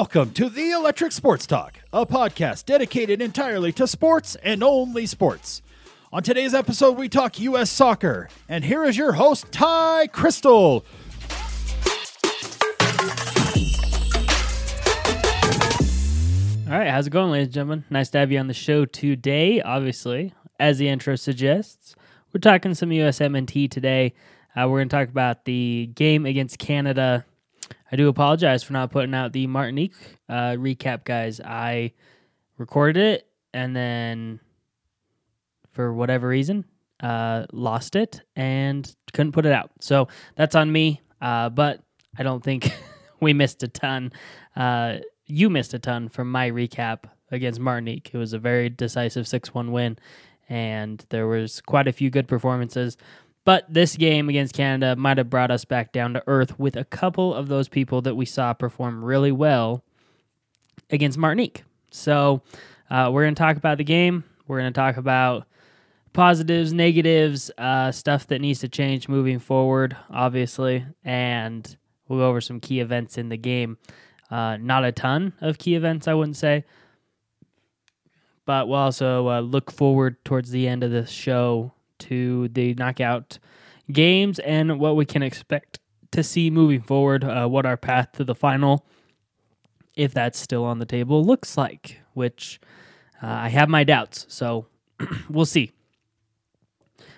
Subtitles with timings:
[0.00, 5.60] Welcome to the Electric Sports Talk, a podcast dedicated entirely to sports and only sports.
[6.10, 7.68] On today's episode, we talk U.S.
[7.68, 10.86] soccer, and here is your host, Ty Crystal.
[16.66, 17.84] All right, how's it going, ladies and gentlemen?
[17.90, 19.60] Nice to have you on the show today.
[19.60, 21.94] Obviously, as the intro suggests,
[22.32, 24.14] we're talking some USMNT today.
[24.56, 27.26] Uh, we're going to talk about the game against Canada.
[27.92, 29.94] I do apologize for not putting out the Martinique
[30.28, 31.40] uh, recap, guys.
[31.40, 31.92] I
[32.58, 34.40] recorded it and then,
[35.72, 36.64] for whatever reason,
[37.00, 39.70] uh, lost it and couldn't put it out.
[39.80, 41.00] So that's on me.
[41.20, 41.82] Uh, but
[42.18, 42.72] I don't think
[43.20, 44.12] we missed a ton.
[44.56, 48.10] Uh, you missed a ton from my recap against Martinique.
[48.12, 49.98] It was a very decisive 6 1 win,
[50.48, 52.96] and there was quite a few good performances.
[53.50, 56.84] But this game against Canada might have brought us back down to earth with a
[56.84, 59.82] couple of those people that we saw perform really well
[60.88, 61.64] against Martinique.
[61.90, 62.42] So
[62.90, 64.22] uh, we're going to talk about the game.
[64.46, 65.48] We're going to talk about
[66.12, 72.40] positives, negatives, uh, stuff that needs to change moving forward, obviously, and we'll go over
[72.40, 73.78] some key events in the game.
[74.30, 76.64] Uh, not a ton of key events, I wouldn't say.
[78.46, 83.38] But we'll also uh, look forward towards the end of the show to the knockout
[83.90, 85.78] games and what we can expect
[86.12, 88.84] to see moving forward, uh, what our path to the final,
[89.96, 92.60] if that's still on the table, looks like, which
[93.22, 94.26] uh, I have my doubts.
[94.28, 94.66] So
[95.30, 95.72] we'll see.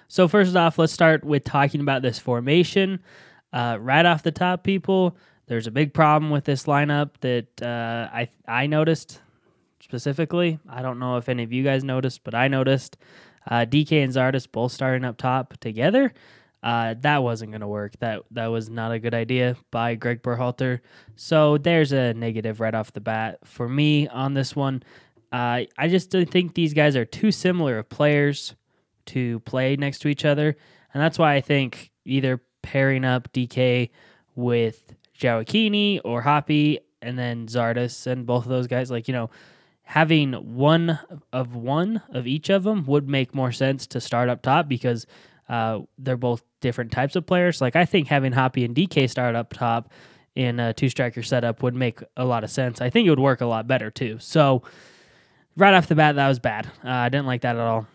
[0.08, 3.00] So, first off, let's start with talking about this formation.
[3.50, 5.16] Uh, right off the top, people,
[5.46, 9.22] there's a big problem with this lineup that uh, I I noticed
[9.80, 10.58] specifically.
[10.68, 12.98] I don't know if any of you guys noticed, but I noticed
[13.46, 16.12] uh, DK and Zardes both starting up top together.
[16.62, 17.98] Uh, that wasn't going to work.
[17.98, 20.80] That that was not a good idea by Greg Berhalter.
[21.16, 24.82] So there's a negative right off the bat for me on this one.
[25.32, 28.54] Uh, I just don't think these guys are too similar of players
[29.06, 30.56] to play next to each other,
[30.94, 33.90] and that's why I think either pairing up DK
[34.36, 39.30] with Gioacchini or Hoppe and then Zardes and both of those guys, like you know,
[39.92, 40.98] having one
[41.34, 45.06] of one of each of them would make more sense to start up top because
[45.50, 47.60] uh, they're both different types of players.
[47.60, 49.92] Like I think having Hoppe and DK start up top
[50.34, 52.80] in a two striker setup would make a lot of sense.
[52.80, 54.16] I think it would work a lot better too.
[54.18, 54.62] So
[55.58, 56.68] right off the bat, that was bad.
[56.82, 57.86] Uh, I didn't like that at all.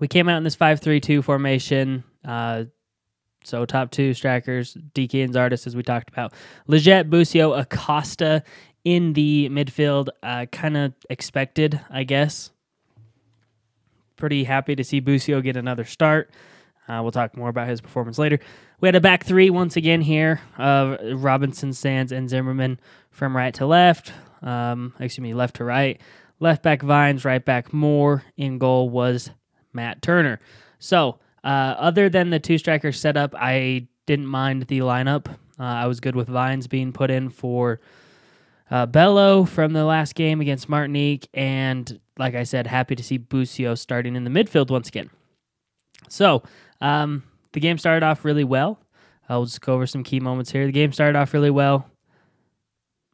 [0.00, 2.02] We came out in this five-three-two formation.
[2.24, 2.64] Uh,
[3.46, 6.32] so top two strikers, DK and Zardes, as we talked about.
[6.68, 8.42] Lletget, Busio, Acosta
[8.86, 10.08] in the midfield.
[10.22, 12.52] Uh, kind of expected, I guess.
[14.16, 16.30] Pretty happy to see Busio get another start.
[16.88, 18.38] Uh, we'll talk more about his performance later.
[18.80, 22.78] We had a back three once again here of Robinson, Sands, and Zimmerman
[23.10, 24.12] from right to left.
[24.40, 26.00] Um, excuse me, left to right.
[26.38, 28.22] Left back Vines, right back Moore.
[28.36, 29.30] In goal was
[29.72, 30.38] Matt Turner.
[30.78, 35.26] So, uh, other than the two striker setup, I didn't mind the lineup.
[35.58, 37.80] Uh, I was good with Vines being put in for
[38.70, 43.18] uh, Bello from the last game against Martinique, and like I said, happy to see
[43.18, 45.10] Busio starting in the midfield once again.
[46.08, 46.42] So
[46.80, 47.22] um,
[47.52, 48.78] the game started off really well.
[49.28, 50.66] I'll just go over some key moments here.
[50.66, 51.88] The game started off really well.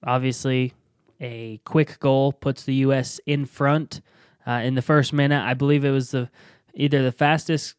[0.05, 0.75] Obviously,
[1.21, 3.21] a quick goal puts the U.S.
[3.27, 4.01] in front
[4.47, 5.43] uh, in the first minute.
[5.43, 6.29] I believe it was the
[6.75, 7.77] either the fastest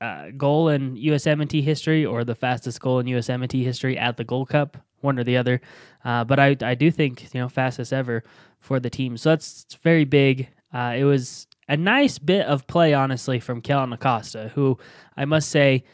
[0.00, 4.48] uh, goal in USMNT history or the fastest goal in USMNT history at the Gold
[4.48, 5.60] Cup, one or the other.
[6.04, 8.24] Uh, but I, I do think you know fastest ever
[8.60, 10.48] for the team, so that's very big.
[10.72, 14.78] Uh, it was a nice bit of play, honestly, from Kellyn Acosta, who
[15.16, 15.84] I must say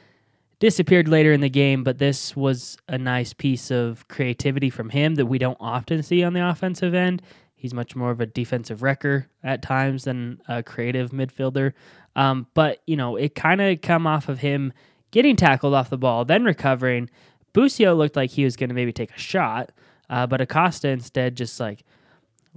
[0.63, 5.17] disappeared later in the game, but this was a nice piece of creativity from him
[5.17, 7.21] that we don't often see on the offensive end.
[7.57, 11.73] He's much more of a defensive wrecker at times than a creative midfielder.
[12.15, 14.73] Um, but, you know, it kind of come off of him
[15.11, 17.11] getting tackled off the ball, then recovering.
[17.53, 19.73] Busio looked like he was going to maybe take a shot,
[20.09, 21.85] uh, but Acosta instead just like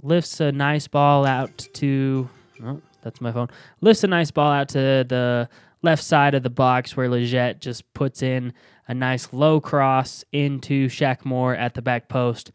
[0.02, 2.28] lifts a nice ball out to.
[2.64, 3.48] Oh, that's my phone.
[3.80, 5.48] Lifts a nice ball out to the
[5.82, 8.52] left side of the box where Lletget just puts in
[8.88, 12.52] a nice low cross into Shaq Moore at the back post.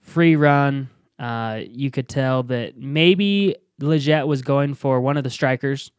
[0.00, 0.88] Free run.
[1.18, 5.90] Uh, you could tell that maybe Lletget was going for one of the strikers,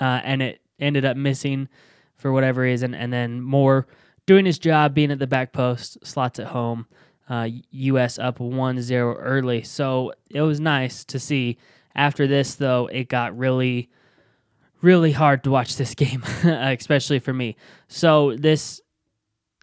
[0.00, 1.68] uh, and it ended up missing
[2.16, 2.94] for whatever reason.
[2.94, 3.86] And then Moore
[4.26, 6.86] doing his job, being at the back post, slots at home.
[7.28, 8.18] Uh, U.S.
[8.18, 9.62] up 1 0 early.
[9.62, 11.58] So it was nice to see.
[11.96, 13.88] After this, though, it got really,
[14.82, 17.56] really hard to watch this game, especially for me.
[17.86, 18.80] So, this,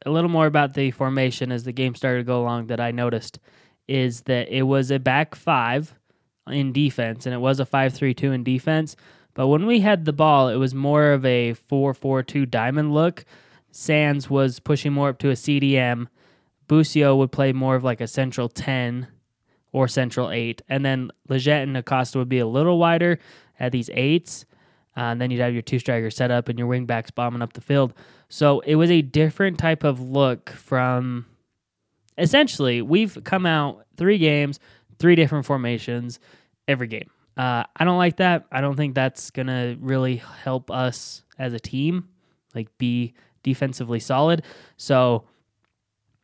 [0.05, 2.91] a little more about the formation as the game started to go along that I
[2.91, 3.37] noticed
[3.87, 5.93] is that it was a back five
[6.47, 8.95] in defense, and it was a 5 3 2 in defense.
[9.33, 12.93] But when we had the ball, it was more of a 4 4 2 diamond
[12.93, 13.25] look.
[13.71, 16.07] Sands was pushing more up to a CDM.
[16.67, 19.07] Busio would play more of like a central 10
[19.71, 20.61] or central 8.
[20.69, 23.19] And then Lletget and Acosta would be a little wider
[23.59, 24.45] at these eights.
[24.95, 27.53] Uh, and then you'd have your two strikers set up and your wingbacks bombing up
[27.53, 27.93] the field.
[28.27, 31.25] So it was a different type of look from
[32.17, 34.59] essentially, we've come out three games,
[34.99, 36.19] three different formations
[36.67, 37.09] every game.
[37.37, 38.45] Uh, I don't like that.
[38.51, 42.09] I don't think that's to really help us as a team,
[42.53, 43.13] like be
[43.43, 44.43] defensively solid.
[44.77, 45.25] So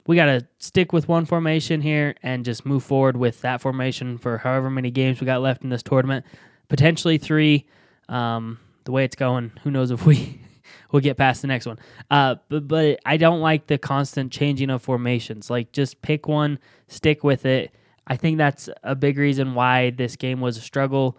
[0.05, 4.17] we got to stick with one formation here and just move forward with that formation
[4.17, 6.25] for however many games we got left in this tournament.
[6.69, 7.65] Potentially three.
[8.09, 10.39] Um, the way it's going, who knows if we
[10.91, 11.77] we'll get past the next one.
[12.09, 15.49] Uh, but but I don't like the constant changing of formations.
[15.49, 17.75] Like just pick one, stick with it.
[18.07, 21.17] I think that's a big reason why this game was a struggle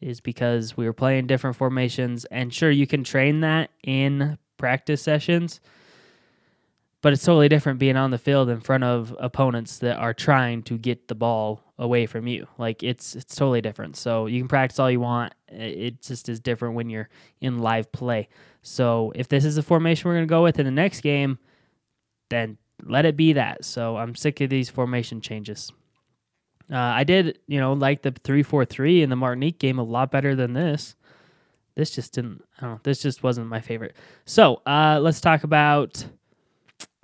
[0.00, 5.00] is because we were playing different formations and sure you can train that in practice
[5.00, 5.60] sessions
[7.00, 10.62] but it's totally different being on the field in front of opponents that are trying
[10.64, 12.46] to get the ball away from you.
[12.58, 13.96] Like it's it's totally different.
[13.96, 15.32] So you can practice all you want.
[15.48, 17.08] It just is different when you're
[17.40, 18.28] in live play.
[18.62, 21.38] So if this is the formation we're going to go with in the next game,
[22.30, 23.64] then let it be that.
[23.64, 25.72] So I'm sick of these formation changes.
[26.70, 29.84] Uh, I did, you know, like the three four three in the Martinique game a
[29.84, 30.96] lot better than this.
[31.78, 32.42] This just didn't.
[32.60, 32.76] I.
[32.82, 33.94] This just wasn't my favorite.
[34.24, 36.04] So uh, let's talk about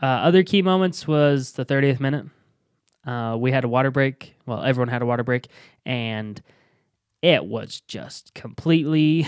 [0.02, 2.26] uh, other key moments was the 30th minute.
[3.06, 4.34] Uh, we had a water break.
[4.46, 5.46] Well, everyone had a water break,
[5.86, 6.42] and
[7.22, 9.24] it was just completely.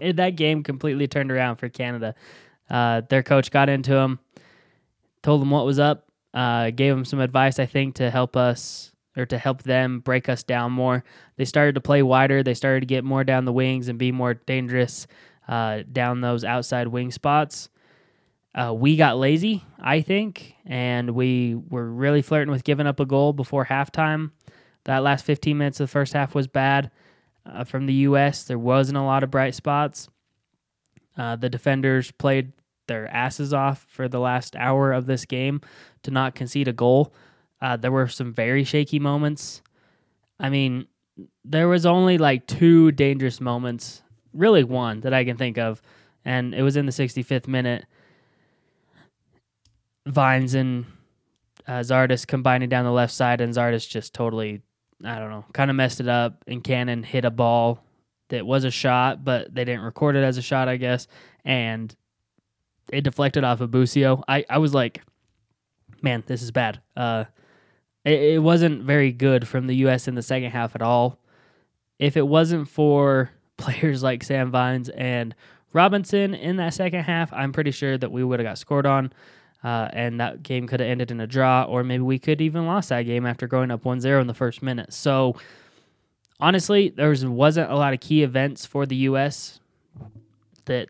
[0.02, 2.14] that game completely turned around for Canada.
[2.68, 4.18] Uh, their coach got into them,
[5.22, 8.92] told them what was up, uh, gave them some advice, I think, to help us
[9.20, 11.04] or to help them break us down more.
[11.36, 12.42] They started to play wider.
[12.42, 15.06] They started to get more down the wings and be more dangerous
[15.46, 17.68] uh, down those outside wing spots.
[18.54, 23.06] Uh, we got lazy, I think, and we were really flirting with giving up a
[23.06, 24.32] goal before halftime.
[24.84, 26.90] That last 15 minutes of the first half was bad
[27.46, 28.44] uh, from the U.S.
[28.44, 30.08] There wasn't a lot of bright spots.
[31.16, 32.52] Uh, the defenders played
[32.88, 35.60] their asses off for the last hour of this game
[36.02, 37.12] to not concede a goal.
[37.62, 39.62] Uh, there were some very shaky moments.
[40.38, 40.86] I mean,
[41.44, 44.02] there was only like two dangerous moments,
[44.32, 45.82] really one that I can think of,
[46.24, 47.84] and it was in the 65th minute
[50.06, 50.86] Vines and
[51.66, 54.62] uh, Zardes combining down the left side, and Zardes just totally,
[55.04, 56.42] I don't know, kind of messed it up.
[56.46, 57.84] And Cannon hit a ball
[58.28, 61.06] that was a shot, but they didn't record it as a shot, I guess,
[61.44, 61.94] and
[62.92, 64.24] it deflected off of Busio.
[64.26, 65.02] I, I was like,
[66.02, 66.80] man, this is bad.
[66.96, 67.24] Uh,
[68.04, 70.08] it, it wasn't very good from the U.S.
[70.08, 71.18] in the second half at all.
[71.98, 75.34] If it wasn't for players like Sam Vines and
[75.72, 79.12] Robinson in that second half, I'm pretty sure that we would have got scored on.
[79.62, 82.66] Uh, and that game could have ended in a draw, or maybe we could even
[82.66, 84.90] lost that game after going up 1-0 in the first minute.
[84.90, 85.36] So
[86.40, 89.60] honestly, there was, wasn't a lot of key events for the U.S.
[90.64, 90.88] that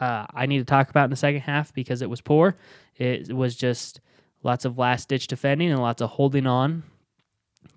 [0.00, 2.56] uh, I need to talk about in the second half because it was poor.
[2.96, 4.00] It was just
[4.46, 6.84] lots of last ditch defending and lots of holding on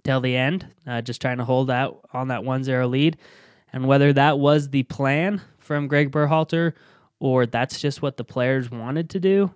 [0.03, 3.17] till the end, uh, just trying to hold out on that 1-0 lead.
[3.73, 6.73] And whether that was the plan from Greg Berhalter
[7.19, 9.51] or that's just what the players wanted to do,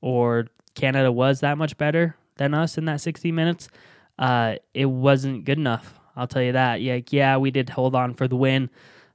[0.00, 3.68] or Canada was that much better than us in that 60 minutes,
[4.18, 5.98] uh, it wasn't good enough.
[6.16, 6.80] I'll tell you that.
[6.80, 8.70] Yeah, yeah, we did hold on for the win,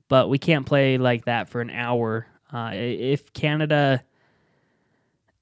[0.08, 2.28] but we can't play like that for an hour.
[2.54, 4.04] Uh, if Canada,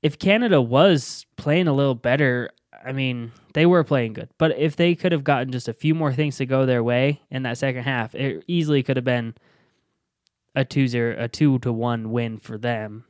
[0.01, 2.51] if Canada was playing a little better,
[2.85, 4.29] I mean, they were playing good.
[4.37, 7.21] But if they could have gotten just a few more things to go their way
[7.29, 9.35] in that second half, it easily could have been
[10.55, 13.05] a 2-0, a 2 to 1 win for them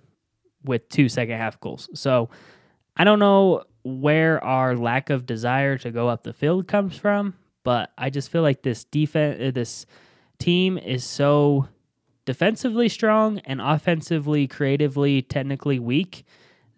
[0.63, 1.89] with two second half goals.
[1.93, 2.29] So
[2.98, 7.36] I don't know where our lack of desire to go up the field comes from,
[7.63, 9.86] but I just feel like this defense, uh, this
[10.38, 11.67] team is so
[12.25, 16.25] defensively strong and offensively, creatively, technically weak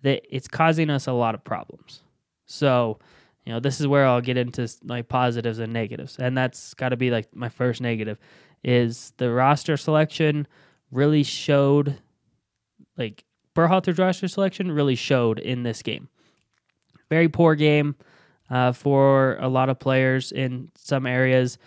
[0.04, 2.02] that it's causing us a lot of problems.
[2.46, 3.00] So,
[3.46, 6.18] you know, this is where I'll get into my positives and negatives.
[6.18, 8.20] And that's got to be like my first negative
[8.64, 10.48] is the roster selection
[10.92, 11.98] really showed
[12.98, 13.24] like
[13.56, 16.10] Berhalter's roster selection really showed in this game.
[17.10, 17.96] Very poor game
[18.50, 21.58] uh, for a lot of players in some areas.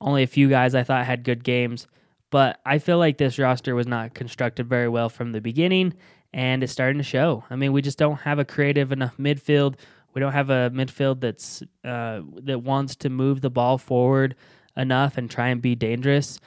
[0.00, 1.86] Only a few guys I thought had good games,
[2.30, 5.94] but I feel like this roster was not constructed very well from the beginning,
[6.34, 7.44] and it's starting to show.
[7.48, 9.76] I mean, we just don't have a creative enough midfield.
[10.12, 14.34] We don't have a midfield that's uh, that wants to move the ball forward
[14.76, 16.40] enough and try and be dangerous.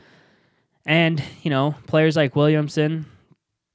[0.86, 3.06] And you know, players like Williamson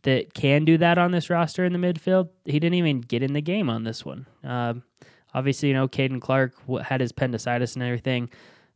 [0.03, 3.33] that can do that on this roster in the midfield, he didn't even get in
[3.33, 4.27] the game on this one.
[4.45, 4.83] Um,
[5.33, 8.29] obviously, you know, Caden Clark had his appendicitis and everything,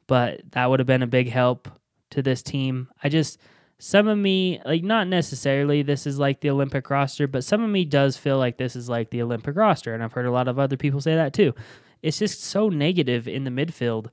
[0.07, 1.69] but that would have been a big help
[2.11, 2.88] to this team.
[3.02, 3.38] I just
[3.78, 7.71] some of me like not necessarily this is like the Olympic roster, but some of
[7.71, 10.49] me does feel like this is like the Olympic roster, and I've heard a lot
[10.49, 11.54] of other people say that too.
[12.02, 14.09] It's just so negative in the midfield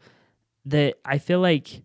[0.66, 1.82] that I feel like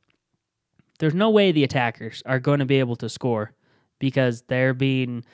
[0.98, 3.52] there's no way the attackers are going to be able to score
[3.98, 5.24] because they're being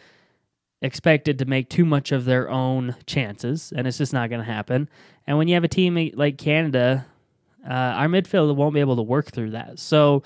[0.83, 4.53] expected to make too much of their own chances, and it's just not going to
[4.53, 4.89] happen.
[5.27, 7.07] And when you have a team like Canada,
[7.67, 9.79] uh, our midfield won't be able to work through that.
[9.79, 10.23] So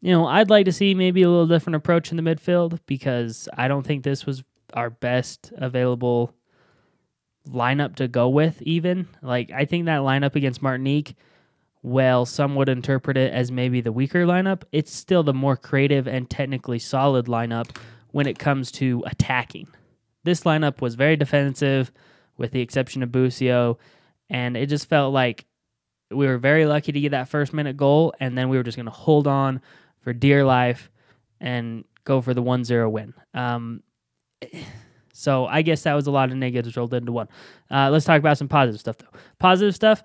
[0.00, 3.48] you know, I'd like to see maybe a little different approach in the midfield because
[3.56, 6.34] I don't think this was our best available
[7.48, 9.08] lineup to go with, even.
[9.22, 11.16] Like, I think that lineup against Martinique,
[11.82, 14.62] well, some would interpret it as maybe the weaker lineup.
[14.70, 17.76] It's still the more creative and technically solid lineup
[18.12, 19.68] when it comes to attacking.
[20.24, 21.90] This lineup was very defensive,
[22.36, 23.78] with the exception of Busio,
[24.30, 25.46] and it just felt like
[26.10, 28.76] we were very lucky to get that first minute goal, and then we were just
[28.76, 29.60] going to hold on
[30.08, 30.90] for dear life
[31.38, 33.12] and go for the 1 0 win.
[33.34, 33.82] Um,
[35.12, 37.28] so I guess that was a lot of negatives rolled into one.
[37.70, 39.18] Uh, let's talk about some positive stuff, though.
[39.38, 40.02] Positive stuff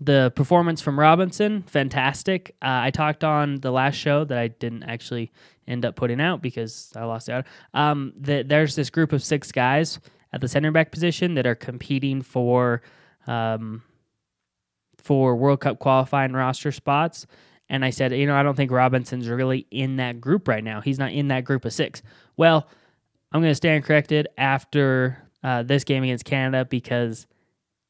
[0.00, 2.56] the performance from Robinson, fantastic.
[2.62, 5.30] Uh, I talked on the last show that I didn't actually
[5.68, 7.46] end up putting out because I lost out.
[7.74, 10.00] Um, that there's this group of six guys
[10.32, 12.80] at the center back position that are competing for
[13.26, 13.82] um,
[14.96, 17.26] for World Cup qualifying roster spots.
[17.72, 20.82] And I said, you know, I don't think Robinson's really in that group right now.
[20.82, 22.02] He's not in that group of six.
[22.36, 22.68] Well,
[23.32, 27.26] I'm going to stand corrected after uh, this game against Canada because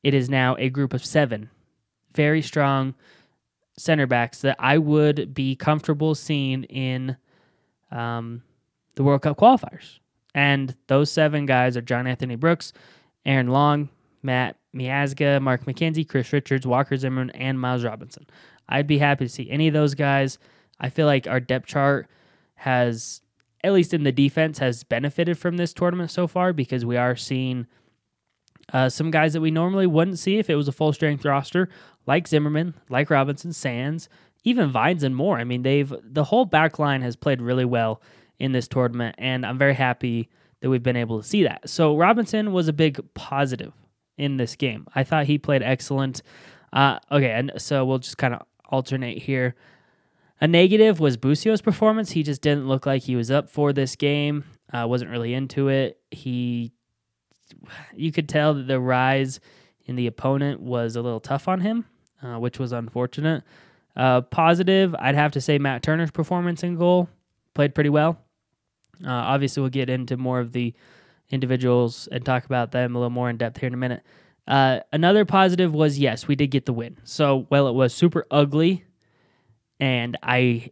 [0.05, 1.51] it is now a group of seven
[2.15, 2.95] very strong
[3.77, 7.17] center backs that I would be comfortable seeing in
[7.91, 8.41] um,
[8.95, 9.99] the World Cup qualifiers.
[10.33, 12.73] And those seven guys are John Anthony Brooks,
[13.27, 13.89] Aaron Long,
[14.23, 18.27] Matt Miazga, Mark McKenzie, Chris Richards, Walker Zimmerman, and Miles Robinson.
[18.73, 20.39] I'd be happy to see any of those guys.
[20.81, 22.09] I feel like our depth chart
[22.55, 23.21] has,
[23.63, 27.15] at least in the defense, has benefited from this tournament so far because we are
[27.15, 27.67] seeing
[28.73, 31.69] uh, some guys that we normally wouldn't see if it was a full strength roster,
[32.07, 34.09] like Zimmerman, like Robinson, Sands,
[34.45, 35.39] even Vines, and more.
[35.39, 38.01] I mean, they've the whole back line has played really well
[38.39, 41.69] in this tournament, and I'm very happy that we've been able to see that.
[41.69, 43.73] So Robinson was a big positive
[44.17, 44.87] in this game.
[44.95, 46.23] I thought he played excellent.
[46.73, 49.55] Uh, okay, and so we'll just kind of alternate here.
[50.41, 52.11] A negative was Busio's performance.
[52.11, 54.43] He just didn't look like he was up for this game.
[54.73, 56.01] Uh, wasn't really into it.
[56.11, 56.73] He,
[57.95, 59.39] you could tell that the rise
[59.85, 61.85] in the opponent was a little tough on him,
[62.23, 63.45] uh, which was unfortunate.
[63.95, 67.09] Uh, positive, I'd have to say Matt Turner's performance in goal
[67.55, 68.19] played pretty well.
[69.05, 70.75] Uh, obviously, we'll get into more of the
[71.31, 74.03] individuals and talk about them a little more in depth here in a minute.
[74.47, 76.99] Uh, another positive was yes, we did get the win.
[77.05, 78.85] So, while it was super ugly,
[79.79, 80.71] and I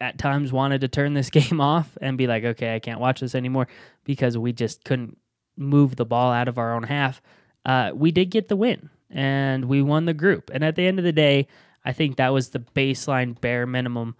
[0.00, 3.20] at times wanted to turn this game off and be like, okay, I can't watch
[3.20, 3.68] this anymore
[4.04, 5.16] because we just couldn't
[5.56, 7.22] move the ball out of our own half.
[7.64, 10.50] Uh, we did get the win and we won the group.
[10.52, 11.46] And at the end of the day,
[11.84, 14.16] I think that was the baseline bare minimum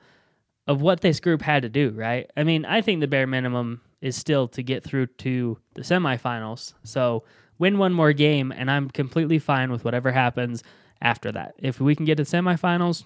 [0.66, 2.30] of what this group had to do, right?
[2.36, 6.74] I mean, I think the bare minimum is still to get through to the semifinals.
[6.84, 7.24] So,
[7.59, 10.62] win one more game, and I'm completely fine with whatever happens
[11.00, 11.54] after that.
[11.59, 13.04] If we can get to semifinals,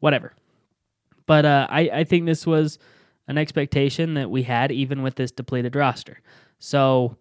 [0.00, 0.32] whatever.
[1.26, 2.78] But uh, I, I think this was
[3.28, 6.20] an expectation that we had, even with this depleted roster.
[6.58, 7.16] So,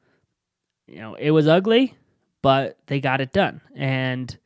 [0.87, 1.95] you know, it was ugly,
[2.41, 3.61] but they got it done.
[3.75, 4.37] And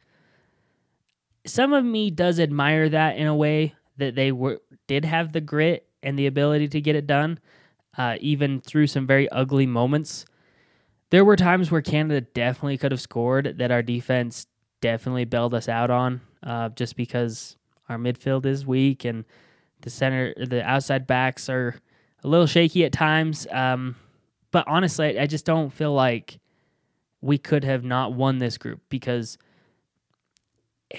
[1.46, 5.42] some of me does admire that in a way that they were did have the
[5.42, 7.40] grit and the ability to get it done,
[7.98, 10.26] uh, even through some very ugly moments
[11.12, 14.48] there were times where Canada definitely could have scored that our defense
[14.82, 17.58] definitely bailed us out on, uh, just because
[17.90, 19.26] our midfield is weak and
[19.82, 21.76] the center, the outside backs are
[22.24, 23.48] a little shaky at times.
[23.52, 23.96] Um,
[24.52, 26.40] but honestly, I just don't feel like
[27.22, 29.38] we could have not won this group because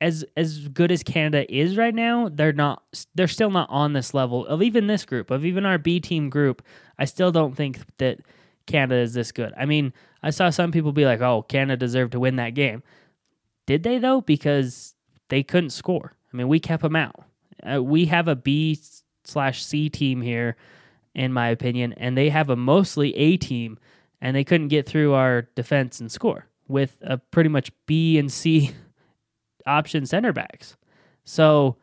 [0.00, 2.84] as as good as Canada is right now, they're not
[3.16, 6.30] they're still not on this level of even this group, of even our B team
[6.30, 6.62] group.
[6.98, 8.20] I still don't think that
[8.68, 9.52] Canada is this good.
[9.58, 12.84] I mean, I saw some people be like, "Oh, Canada deserved to win that game."
[13.66, 14.20] Did they though?
[14.20, 14.94] Because
[15.28, 16.14] they couldn't score.
[16.32, 17.24] I mean, we kept them out.
[17.62, 18.78] Uh, we have a B
[19.24, 20.56] slash C team here,
[21.14, 23.78] in my opinion, and they have a mostly A team,
[24.20, 26.46] and they couldn't get through our defense and score.
[26.68, 28.72] with a pretty much B and C
[29.66, 30.76] option center backs.
[31.24, 31.76] So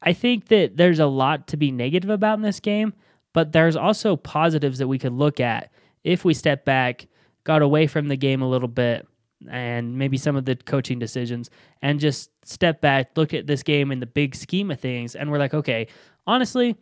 [0.00, 2.92] I think that there's a lot to be negative about in this game,
[3.32, 5.70] but there's also positives that we could look at
[6.04, 7.06] if we step back,
[7.44, 9.06] got away from the game a little bit,
[9.48, 11.50] and maybe some of the coaching decisions,
[11.82, 15.30] and just step back, look at this game in the big scheme of things, and
[15.30, 15.86] we're like, okay,
[16.26, 16.76] honestly,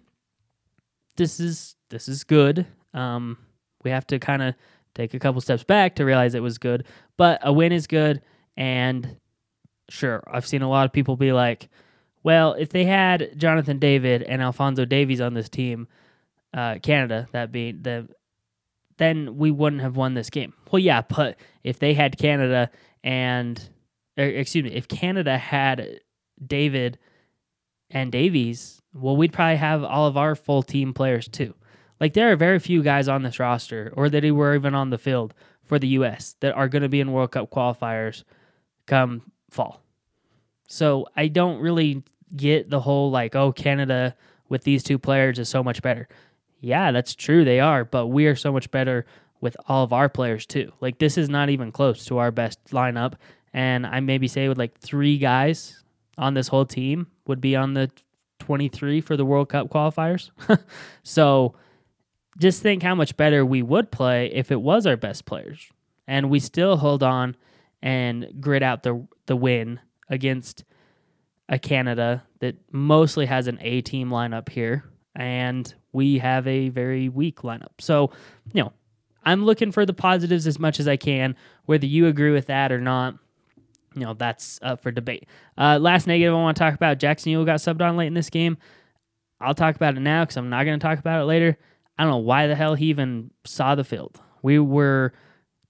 [1.17, 2.67] this is this is good.
[2.95, 3.38] Um,
[3.85, 4.55] we have to kind of
[4.95, 6.87] take a couple steps back to realize it was good,
[7.17, 8.23] but a win is good,
[8.57, 9.17] and
[9.88, 11.69] sure, I've seen a lot of people be like,
[12.23, 15.87] well, if they had Jonathan David and Alfonso Davies on this team,
[16.57, 18.09] uh, Canada, that being the,
[18.97, 20.55] then we wouldn't have won this game.
[20.73, 22.71] Well, yeah, but if they had Canada
[23.05, 23.63] and,
[24.19, 26.01] or, excuse me, if Canada had
[26.45, 26.99] David
[27.91, 31.55] and Davies, well, we'd probably have all of our full team players too.
[32.01, 34.99] Like there are very few guys on this roster, or that were even on the
[34.99, 35.35] field
[35.65, 36.37] for the U.S.
[36.41, 38.25] that are going to be in World Cup qualifiers
[38.87, 39.83] come fall.
[40.69, 42.03] So I don't really
[42.35, 44.15] get the whole like, oh, Canada
[44.49, 46.09] with these two players is so much better.
[46.61, 47.45] Yeah, that's true.
[47.45, 49.07] They are, but we are so much better
[49.41, 50.73] with all of our players too.
[50.81, 53.15] Like this is not even close to our best lineup.
[53.53, 55.83] And I maybe say with like three guys
[56.19, 57.91] on this whole team would be on the
[58.41, 60.31] 23 for the World Cup qualifiers.
[61.03, 61.55] so
[62.39, 65.69] just think how much better we would play if it was our best players.
[66.07, 67.37] And we still hold on
[67.83, 70.65] and grit out the the win against
[71.49, 74.85] a Canada that mostly has an A team lineup here,
[75.17, 77.73] and we have a very weak lineup.
[77.81, 78.11] So,
[78.53, 78.73] you know,
[79.25, 81.35] I'm looking for the positives as much as I can.
[81.65, 83.17] Whether you agree with that or not,
[83.95, 85.27] you know, that's up for debate.
[85.57, 88.15] Uh, last negative I want to talk about Jackson Yueill got subbed on late in
[88.15, 88.59] this game.
[89.41, 91.59] I'll talk about it now because I'm not going to talk about it later.
[91.99, 94.21] I don't know why the hell he even saw the field.
[94.43, 95.15] We were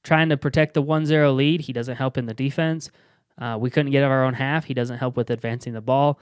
[0.02, 1.60] trying to protect the 1 0 lead.
[1.60, 2.90] He doesn't help in the defense.
[3.38, 4.64] Uh, we couldn't get out of our own half.
[4.64, 6.18] He doesn't help with advancing the ball,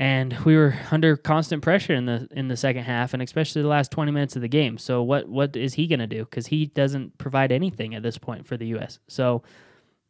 [0.00, 3.68] and we were under constant pressure in the in the second half, and especially the
[3.68, 4.78] last 20 minutes of the game.
[4.78, 6.20] So what what is he going to do?
[6.24, 9.00] Because he doesn't provide anything at this point for the U.S.
[9.08, 9.42] So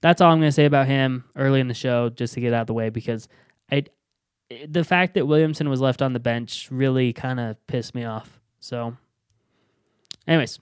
[0.03, 2.53] that's all I'm going to say about him early in the show, just to get
[2.53, 3.29] out of the way, because
[3.73, 3.85] I
[4.69, 8.39] the fact that Williamson was left on the bench really kind of pissed me off.
[8.61, 8.95] So,
[10.27, 10.59] anyways,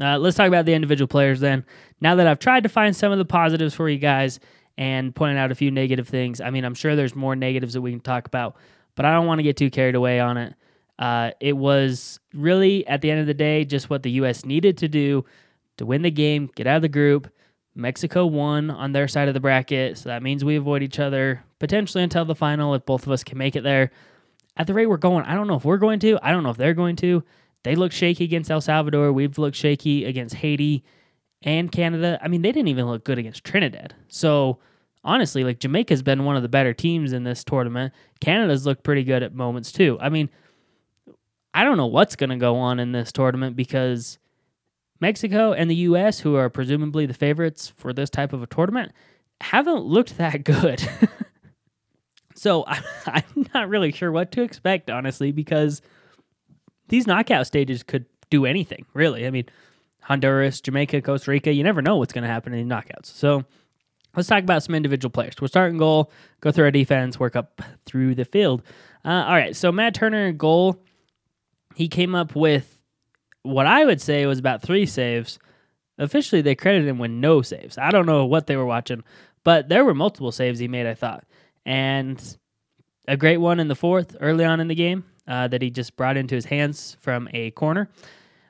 [0.00, 1.66] uh, let's talk about the individual players then.
[2.00, 4.40] Now that I've tried to find some of the positives for you guys
[4.78, 6.40] and pointed out a few negative things.
[6.40, 8.56] I mean, I'm sure there's more negatives that we can talk about,
[8.94, 10.54] but I don't want to get too carried away on it.
[11.00, 14.46] Uh, it was really, at the end of the day, just what the U.S.
[14.46, 15.24] needed to do
[15.78, 17.28] to win the game, get out of the group.
[17.74, 21.44] Mexico won on their side of the bracket, so that means we avoid each other
[21.58, 23.90] potentially until the final if both of us can make it there.
[24.56, 26.18] At the rate we're going, I don't know if we're going to.
[26.22, 27.22] I don't know if they're going to.
[27.64, 29.12] They look shaky against El Salvador.
[29.12, 30.84] We've looked shaky against Haiti
[31.42, 32.18] and Canada.
[32.22, 33.94] I mean, they didn't even look good against Trinidad.
[34.08, 34.58] So
[35.04, 37.92] honestly, like Jamaica's been one of the better teams in this tournament.
[38.20, 39.98] Canada's looked pretty good at moments too.
[40.00, 40.28] I mean,
[41.54, 44.18] I don't know what's going to go on in this tournament because
[45.00, 48.92] Mexico and the U.S., who are presumably the favorites for this type of a tournament,
[49.40, 50.86] haven't looked that good.
[52.34, 55.82] so I, I'm not really sure what to expect, honestly, because
[56.88, 59.26] these knockout stages could do anything, really.
[59.26, 59.46] I mean,
[60.02, 61.52] Honduras, Jamaica, Costa Rica.
[61.52, 63.06] You never know what's going to happen in the knockouts.
[63.06, 63.44] So
[64.18, 65.34] let's talk about some individual players.
[65.40, 68.62] We'll start in goal, go through our defense, work up through the field.
[69.04, 70.82] Uh, all right, so Matt Turner goal,
[71.76, 72.80] he came up with
[73.42, 75.38] what I would say was about three saves.
[75.98, 77.78] Officially, they credited him with no saves.
[77.78, 79.04] I don't know what they were watching,
[79.44, 81.24] but there were multiple saves he made, I thought.
[81.64, 82.20] And
[83.06, 85.96] a great one in the fourth, early on in the game, uh, that he just
[85.96, 87.88] brought into his hands from a corner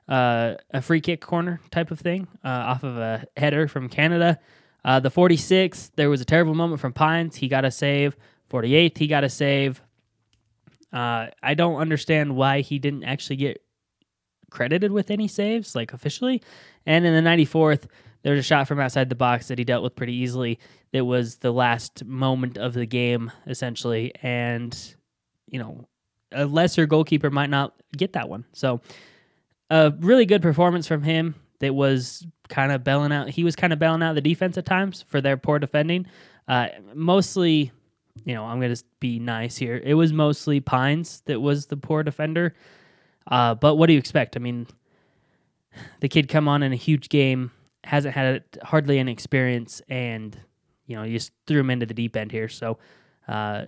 [0.09, 4.39] uh, a free kick corner type of thing uh, off of a header from Canada.
[4.85, 7.37] Uh, the 46th, there was a terrible moment from Pines.
[7.37, 8.17] He got a save.
[8.51, 9.83] 48th, he got a save.
[10.93, 13.63] Uh, I don't understand why he didn't actually get
[14.51, 16.43] credited with any saves, like officially.
[16.87, 17.87] And in the 94th,
[18.23, 20.59] there was a shot from outside the box that he dealt with pretty easily.
[20.93, 24.13] It was the last moment of the game, essentially.
[24.23, 24.77] And,
[25.47, 25.87] you know,
[26.33, 28.45] a lesser goalkeeper might not get that one.
[28.53, 28.81] So,
[29.71, 33.29] a really good performance from him that was kind of bailing out.
[33.29, 36.07] He was kind of bailing out the defense at times for their poor defending.
[36.47, 37.73] Uh, mostly,
[38.25, 39.81] you know, I'm going to be nice here.
[39.83, 42.55] It was mostly Pines that was the poor defender.
[43.27, 44.37] Uh, but what do you expect?
[44.37, 44.67] I mean,
[46.01, 47.51] the kid come on in a huge game,
[47.85, 50.37] hasn't had hardly any experience, and
[50.87, 52.49] you know, you just threw him into the deep end here.
[52.49, 52.79] So
[53.29, 53.67] uh,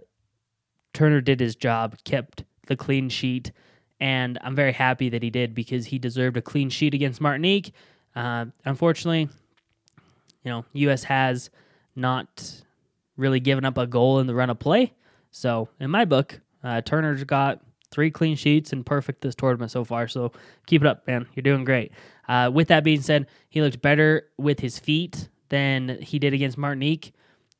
[0.95, 3.53] Turner did his job, kept the clean sheet
[4.01, 7.73] and I'm very happy that he did because he deserved a clean sheet against Martinique.
[8.17, 9.29] Uh, unfortunately,
[10.45, 11.05] you know, U.S.
[11.05, 11.51] has
[11.95, 12.63] not
[13.17, 14.95] really given up a goal in the run of play.
[15.31, 17.61] So in my book, uh, Turner's got
[17.91, 20.09] three clean sheets and perfect this tournament so far.
[20.09, 20.33] So
[20.67, 21.27] keep it up, man.
[21.35, 21.93] You're doing great.
[22.29, 26.57] Uh, with that being said, he looked better with his feet than he did against
[26.57, 27.13] Martinique.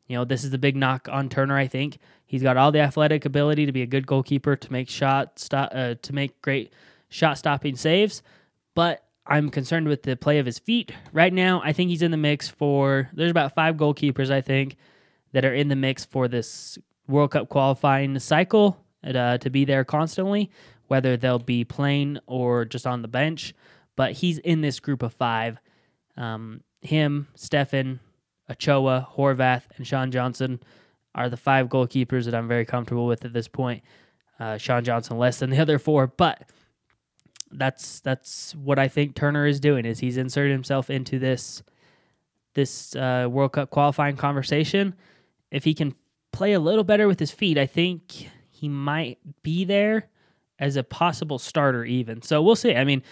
[0.07, 1.57] You know, this is the big knock on Turner.
[1.57, 1.99] I think
[2.31, 5.73] he's got all the athletic ability to be a good goalkeeper, to make shot stop,
[5.75, 6.73] uh, to make great
[7.09, 8.23] shot stopping saves.
[8.77, 11.61] But I'm concerned with the play of his feet right now.
[11.65, 13.11] I think he's in the mix for.
[13.13, 14.77] There's about five goalkeepers I think
[15.33, 19.85] that are in the mix for this World Cup qualifying cycle uh, to be there
[19.85, 20.53] constantly,
[20.87, 23.55] whether they'll be playing or just on the bench.
[23.97, 25.59] But he's in this group of five.
[26.17, 27.99] Um, him, Steffen,
[28.49, 30.61] Ochoa, Horvath, and Sean Johnson
[31.15, 33.83] are the five goalkeepers that I'm very comfortable with at this point.
[34.39, 36.43] Uh, Sean Johnson less than the other four, but
[37.53, 39.85] that's that's what I think Turner is doing.
[39.85, 41.63] Is he's inserted himself into this
[42.55, 44.95] this uh, World Cup qualifying conversation.
[45.51, 45.95] If he can
[46.33, 50.09] play a little better with his feet, I think he might be there
[50.59, 51.85] as a possible starter.
[51.85, 52.75] Even so, we'll see.
[52.75, 53.03] I mean,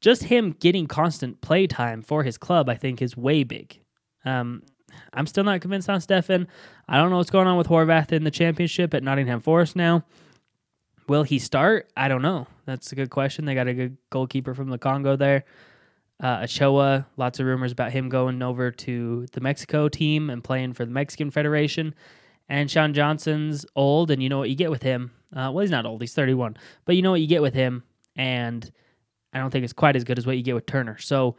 [0.00, 3.78] just him getting constant play time for his club, I think, is way big.
[4.24, 4.62] Um,
[5.12, 6.46] I'm still not convinced on Steffen.
[6.88, 10.04] I don't know what's going on with Horvath in the championship at Nottingham Forest now.
[11.08, 11.90] Will he start?
[11.96, 12.46] I don't know.
[12.66, 13.44] That's a good question.
[13.44, 15.44] They got a good goalkeeper from the Congo there.
[16.22, 16.46] Uh,
[17.16, 20.90] lots of rumors about him going over to the Mexico team and playing for the
[20.90, 21.94] Mexican Federation.
[22.48, 25.12] And Sean Johnson's old, and you know what you get with him.
[25.32, 26.56] Uh, well, he's not old, he's 31.
[26.84, 27.84] But you know what you get with him.
[28.16, 28.70] And
[29.32, 30.98] I don't think it's quite as good as what you get with Turner.
[30.98, 31.36] So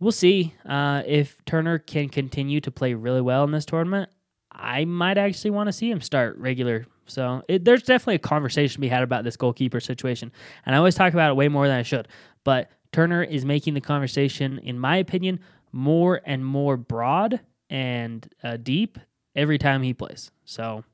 [0.00, 4.10] we'll see uh, if Turner can continue to play really well in this tournament.
[4.50, 6.86] I might actually want to see him start regular.
[7.06, 10.32] So it, there's definitely a conversation to be had about this goalkeeper situation,
[10.64, 12.08] and I always talk about it way more than I should.
[12.42, 15.40] But Turner is making the conversation, in my opinion,
[15.72, 18.98] more and more broad and uh, deep
[19.34, 20.30] every time he plays.
[20.44, 20.84] So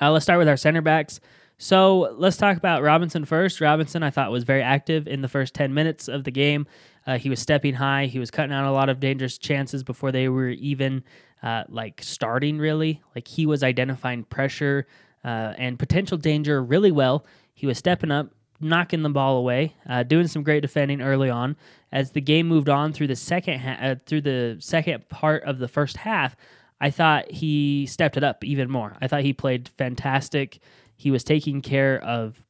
[0.00, 1.20] uh, let's start with our center backs.
[1.62, 3.60] So let's talk about Robinson first.
[3.60, 6.66] Robinson, I thought, was very active in the first 10 minutes of the game.
[7.06, 8.06] Uh, he was stepping high.
[8.06, 11.04] He was cutting out a lot of dangerous chances before they were even
[11.42, 13.02] uh, like starting, really.
[13.14, 14.86] Like he was identifying pressure
[15.22, 17.26] uh, and potential danger really well.
[17.52, 21.56] He was stepping up, knocking the ball away, uh, doing some great defending early on.
[21.92, 25.58] As the game moved on through the second ha- uh, through the second part of
[25.58, 26.36] the first half,
[26.80, 28.96] I thought he stepped it up even more.
[29.02, 30.60] I thought he played fantastic.
[31.00, 32.44] He was taking care of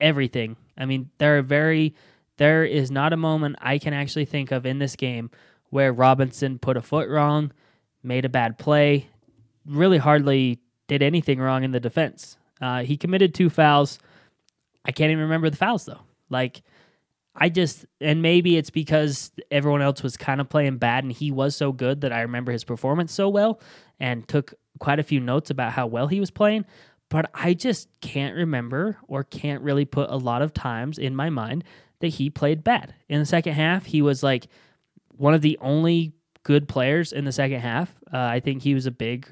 [0.00, 0.56] everything.
[0.78, 1.96] I mean, there are very
[2.36, 5.32] there is not a moment I can actually think of in this game
[5.70, 7.50] where Robinson put a foot wrong,
[8.04, 9.08] made a bad play,
[9.66, 12.36] really hardly did anything wrong in the defense.
[12.60, 13.98] Uh, he committed two fouls.
[14.84, 16.02] I can't even remember the fouls though.
[16.30, 16.62] Like,
[17.34, 21.32] I just, and maybe it's because everyone else was kind of playing bad and he
[21.32, 23.60] was so good that I remember his performance so well
[23.98, 26.64] and took quite a few notes about how well he was playing
[27.12, 31.28] but I just can't remember or can't really put a lot of times in my
[31.28, 31.62] mind
[32.00, 32.94] that he played bad.
[33.06, 34.46] In the second half, he was like
[35.18, 37.94] one of the only good players in the second half.
[38.10, 39.28] Uh, I think he was a big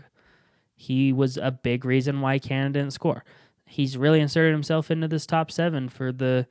[0.74, 3.24] he was a big reason why Canada didn't score.
[3.64, 6.46] He's really inserted himself into this top 7 for the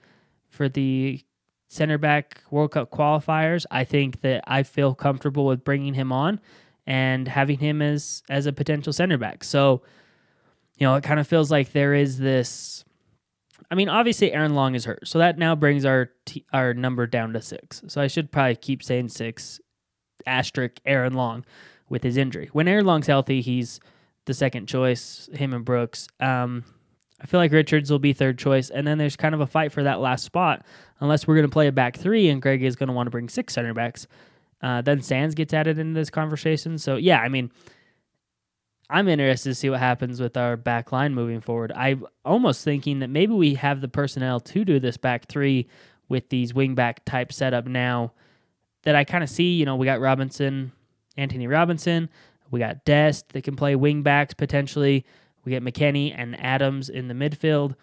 [0.47, 1.21] for the
[1.67, 3.67] center back World Cup qualifiers.
[3.69, 6.39] I think that I feel comfortable with bringing him on
[6.87, 9.43] and having him as as a potential center back.
[9.43, 9.83] So
[10.79, 12.83] you know, it kind of feels like there is this.
[13.69, 17.05] I mean, obviously Aaron Long is hurt, so that now brings our t- our number
[17.05, 17.83] down to six.
[17.87, 19.59] So I should probably keep saying six,
[20.25, 21.45] asterisk Aaron Long,
[21.89, 22.49] with his injury.
[22.53, 23.79] When Aaron Long's healthy, he's
[24.25, 25.29] the second choice.
[25.33, 26.07] Him and Brooks.
[26.19, 26.63] Um,
[27.21, 29.73] I feel like Richards will be third choice, and then there's kind of a fight
[29.73, 30.65] for that last spot.
[31.01, 33.11] Unless we're going to play a back three, and Greg is going to want to
[33.11, 34.07] bring six center backs.
[34.61, 36.77] Uh, then Sands gets added into this conversation.
[36.77, 37.51] So yeah, I mean
[38.89, 41.71] I'm interested to see what happens with our back line moving forward.
[41.75, 45.67] I'm almost thinking that maybe we have the personnel to do this back three
[46.07, 48.13] with these wingback type setup now
[48.83, 49.53] that I kind of see.
[49.53, 50.71] You know, we got Robinson,
[51.17, 52.09] Antonee Robinson,
[52.49, 55.05] we got Dest that can play wingbacks potentially.
[55.45, 57.75] We get McKennie and Adams in the midfield.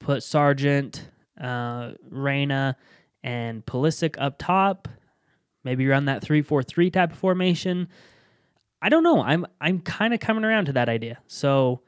[0.00, 1.08] Put Sargent,
[1.40, 2.76] uh, Reyna,
[3.22, 4.88] and Pulisic up top.
[5.64, 7.88] Maybe run that 3 4 3 type of formation.
[8.82, 9.22] I don't know.
[9.22, 11.18] I'm I'm kind of coming around to that idea.
[11.28, 11.80] So,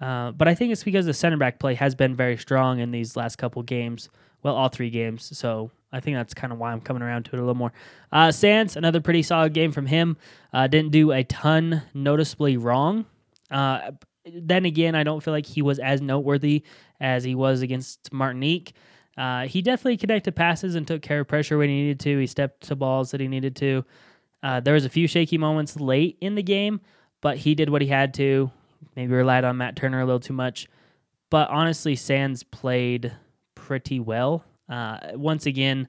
[0.00, 2.90] uh, but I think it's because the center back play has been very strong in
[2.90, 4.10] these last couple games.
[4.42, 5.38] Well, all three games.
[5.38, 7.72] So I think that's kind of why I'm coming around to it a little more.
[8.10, 10.16] Uh, Sands, another pretty solid game from him.
[10.52, 13.06] Uh, didn't do a ton noticeably wrong.
[13.48, 13.92] Uh,
[14.24, 16.64] then again, I don't feel like he was as noteworthy
[17.00, 18.74] as he was against Martinique.
[19.16, 22.18] Uh, he definitely connected passes and took care of pressure when he needed to.
[22.18, 23.84] He stepped to balls that he needed to.
[24.42, 26.80] Uh, there was a few shaky moments late in the game,
[27.20, 28.50] but he did what he had to.
[28.96, 30.68] Maybe relied on Matt Turner a little too much.
[31.30, 33.12] But honestly, Sands played
[33.54, 34.44] pretty well.
[34.68, 35.88] Uh, once again,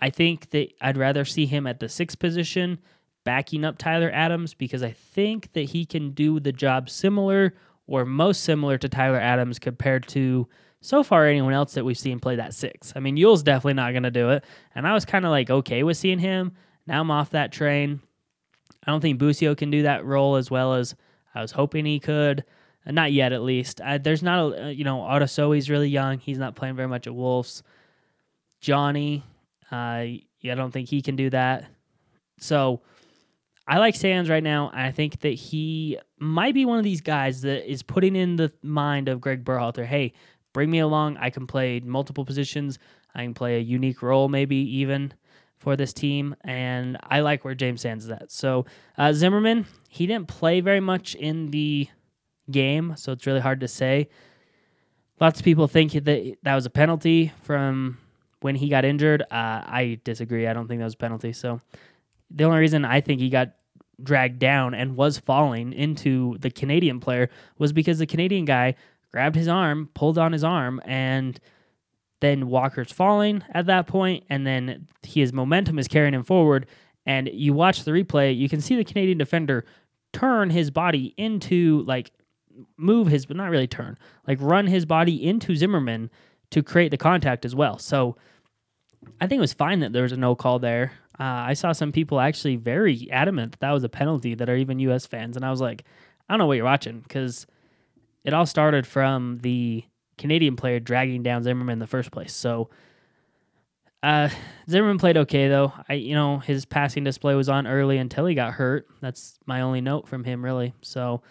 [0.00, 2.78] I think that I'd rather see him at the sixth position,
[3.24, 7.54] backing up Tyler Adams, because I think that he can do the job similar
[7.86, 10.48] or most similar to Tyler Adams compared to
[10.80, 12.92] so far anyone else that we've seen play that six.
[12.96, 14.44] I mean, Yueill's definitely not going to do it.
[14.74, 16.52] And I was kind of like okay with seeing him.
[16.90, 18.00] Now I'm off that train.
[18.84, 20.96] I don't think Busio can do that role as well as
[21.36, 22.44] I was hoping he could.
[22.84, 23.80] Uh, not yet, at least.
[23.80, 26.18] Uh, there's not a, uh, you know, Otasowie's really young.
[26.18, 27.62] He's not playing very much at Wolves.
[28.60, 29.22] Johnny,
[29.70, 31.66] uh, I don't think he can do that.
[32.40, 32.80] So
[33.68, 34.72] I like Sands right now.
[34.74, 38.52] I think that he might be one of these guys that is putting in the
[38.64, 40.12] mind of Greg Berhalter, hey,
[40.52, 41.18] bring me along.
[41.18, 42.80] I can play multiple positions.
[43.14, 45.14] I can play a unique role, maybe even
[45.60, 46.34] for this team.
[46.42, 48.32] And I like where James Sands is at.
[48.32, 48.66] So
[48.98, 51.88] uh, Zimmerman, he didn't play very much in the
[52.50, 54.08] game, so it's really hard to say.
[55.20, 57.98] Lots of people think that that was a penalty from
[58.40, 59.22] when he got injured.
[59.22, 60.46] Uh, I disagree.
[60.46, 61.34] I don't think that was a penalty.
[61.34, 61.60] So
[62.30, 63.52] the only reason I think he got
[64.02, 68.76] dragged down and was falling into the Canadian player was because the Canadian guy
[69.12, 71.38] grabbed his arm, pulled on his arm, and
[72.20, 76.66] then Walker's falling at that point, and then his momentum is carrying him forward.
[77.06, 79.64] And you watch the replay, you can see the Canadian defender
[80.12, 82.10] turn his body into like
[82.76, 86.10] move his, but not really turn, like run his body into Zimmerman
[86.50, 87.78] to create the contact as well.
[87.78, 88.16] So
[89.20, 90.92] I think it was fine that there was a no call there.
[91.18, 94.56] Uh, I saw some people actually very adamant that that was a penalty that are
[94.56, 95.06] even U.S.
[95.06, 95.84] fans, and I was like,
[96.28, 97.46] I don't know what you're watching because
[98.24, 99.84] it all started from the
[100.20, 102.32] Canadian player dragging down Zimmerman in the first place.
[102.32, 102.68] So
[104.02, 104.28] uh,
[104.68, 105.72] Zimmerman played okay though.
[105.88, 108.86] I you know his passing display was on early until he got hurt.
[109.00, 110.74] That's my only note from him really.
[110.82, 111.22] So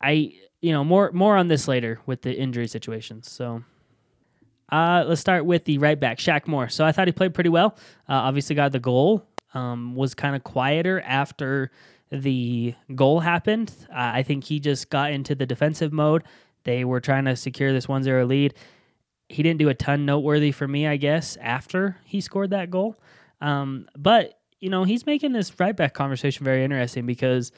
[0.00, 3.30] I you know more more on this later with the injury situations.
[3.30, 3.62] So
[4.70, 6.68] uh, let's start with the right back, Shaq Moore.
[6.68, 7.76] So I thought he played pretty well.
[8.08, 9.26] Uh, obviously got the goal.
[9.54, 11.70] Um, was kind of quieter after
[12.10, 13.72] the goal happened.
[13.90, 16.24] Uh, I think he just got into the defensive mode.
[16.66, 18.54] They were trying to secure this 1-0 lead.
[19.28, 22.96] He didn't do a ton noteworthy for me, I guess, after he scored that goal.
[23.40, 27.52] Um, but you know, he's making this right back conversation very interesting because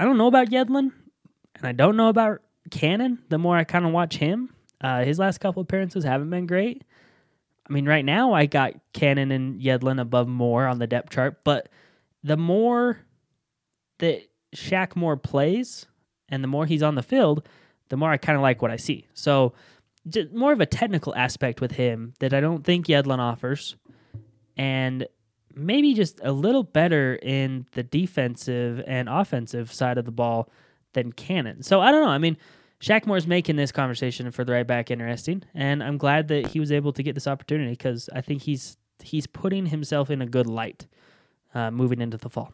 [0.00, 0.92] I don't know about Yedlin
[1.56, 3.18] and I don't know about Cannon.
[3.28, 6.84] The more I kind of watch him, uh, his last couple appearances haven't been great.
[7.68, 11.42] I mean, right now I got Cannon and Yedlin above Moore on the depth chart,
[11.44, 11.68] but
[12.22, 12.98] the more
[13.98, 14.22] that
[14.54, 15.86] Shaq Moore plays
[16.28, 17.46] and the more he's on the field,
[17.88, 19.06] the more I kind of like what I see.
[19.14, 19.52] So,
[20.32, 23.76] more of a technical aspect with him that I don't think Yedlin offers,
[24.56, 25.06] and
[25.54, 30.50] maybe just a little better in the defensive and offensive side of the ball
[30.92, 31.62] than Cannon.
[31.62, 32.10] So I don't know.
[32.10, 32.36] I mean,
[32.80, 36.60] Shaq Moore's making this conversation for the right back interesting, and I'm glad that he
[36.60, 40.26] was able to get this opportunity because I think he's he's putting himself in a
[40.26, 40.86] good light
[41.54, 42.52] uh, moving into the fall.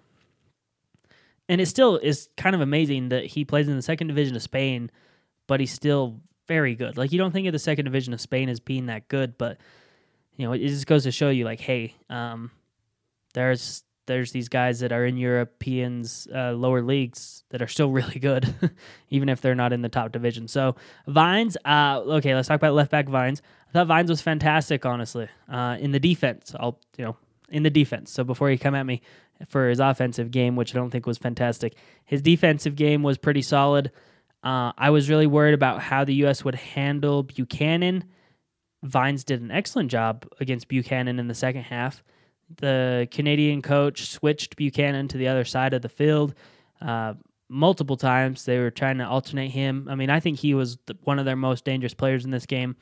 [1.52, 4.40] And it still is kind of amazing that he plays in the second division of
[4.40, 4.90] Spain,
[5.46, 6.96] but he's still very good.
[6.96, 9.58] Like you don't think of the second division of Spain as being that good, but
[10.34, 12.50] you know it just goes to show you, like, hey, um,
[13.34, 18.18] there's there's these guys that are in Europeans uh, lower leagues that are still really
[18.18, 18.54] good,
[19.10, 20.48] even if they're not in the top division.
[20.48, 23.42] So Vines, uh, okay, let's talk about left back Vines.
[23.68, 26.54] I thought Vines was fantastic, honestly, uh, in the defense.
[26.58, 27.16] I'll you know
[27.50, 28.10] in the defense.
[28.10, 29.02] So before you come at me
[29.48, 33.42] for his offensive game, which I don't think was fantastic, his defensive game was pretty
[33.42, 33.90] solid.
[34.42, 36.44] Uh, I was really worried about how the U.S.
[36.44, 38.04] would handle Buchanan.
[38.82, 42.02] Vines did an excellent job against Buchanan in the second half
[42.58, 46.34] the Canadian coach switched Buchanan to the other side of the field
[46.80, 47.14] uh,
[47.48, 48.44] multiple times.
[48.44, 49.88] They were trying to alternate him.
[49.90, 52.46] I mean, I think he was the, one of their most dangerous players in this
[52.46, 52.76] game.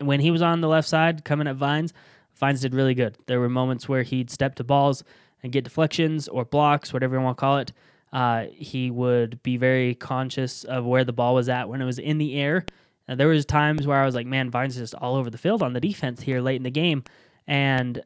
[0.00, 1.92] When he was on the left side coming at Vines,
[2.36, 3.16] Vines did really good.
[3.26, 5.02] There were moments where he'd step to balls
[5.42, 7.72] and get deflections or blocks, whatever you want to call it.
[8.12, 11.98] Uh, he would be very conscious of where the ball was at when it was
[11.98, 12.64] in the air.
[13.06, 15.38] And there was times where I was like, man, Vines is just all over the
[15.38, 17.04] field on the defense here late in the game.
[17.46, 18.02] And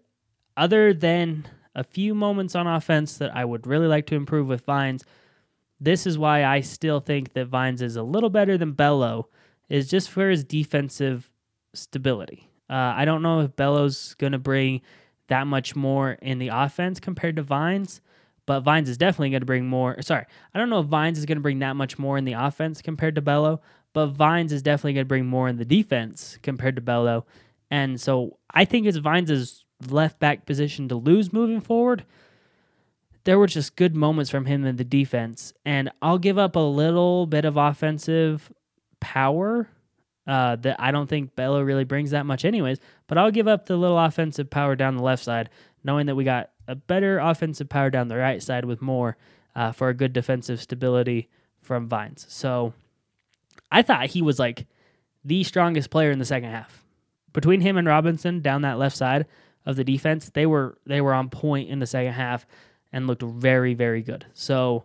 [0.56, 4.64] other than a few moments on offense that I would really like to improve with
[4.64, 5.04] Vines,
[5.80, 9.28] this is why I still think that Vines is a little better than Bello,
[9.68, 11.28] is just for his defensive
[11.74, 12.48] stability.
[12.70, 14.82] Uh, I don't know if Bello's going to bring
[15.28, 18.00] that much more in the offense compared to Vines,
[18.46, 20.00] but Vines is definitely going to bring more.
[20.02, 22.32] Sorry, I don't know if Vines is going to bring that much more in the
[22.32, 23.60] offense compared to Bello,
[23.92, 27.24] but Vines is definitely going to bring more in the defense compared to Bello.
[27.70, 32.04] And so I think it's Vines' left back position to lose moving forward.
[33.24, 35.52] There were just good moments from him in the defense.
[35.64, 38.52] And I'll give up a little bit of offensive
[39.00, 39.68] power
[40.26, 42.78] uh, that I don't think Bello really brings that much, anyways.
[43.06, 45.50] But I'll give up the little offensive power down the left side,
[45.84, 49.16] knowing that we got a better offensive power down the right side with more
[49.54, 51.28] uh, for a good defensive stability
[51.60, 52.26] from Vines.
[52.28, 52.72] So
[53.70, 54.66] I thought he was like
[55.24, 56.84] the strongest player in the second half.
[57.32, 59.26] Between him and Robinson down that left side
[59.64, 62.46] of the defense, they were they were on point in the second half
[62.92, 64.26] and looked very very good.
[64.34, 64.84] So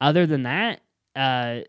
[0.00, 0.80] other than that,
[1.16, 1.60] uh,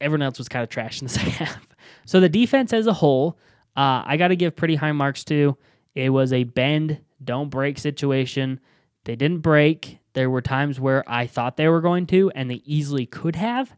[0.00, 1.67] everyone else was kind of trash in the second half.
[2.06, 3.38] So the defense as a whole,
[3.76, 5.56] uh, I got to give pretty high marks to.
[5.94, 8.60] It was a bend, don't break situation.
[9.04, 9.98] They didn't break.
[10.12, 13.74] There were times where I thought they were going to, and they easily could have.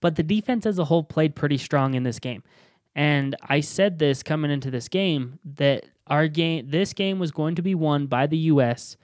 [0.00, 2.42] But the defense as a whole played pretty strong in this game.
[2.94, 7.54] And I said this coming into this game that our game this game was going
[7.54, 8.96] to be won by the US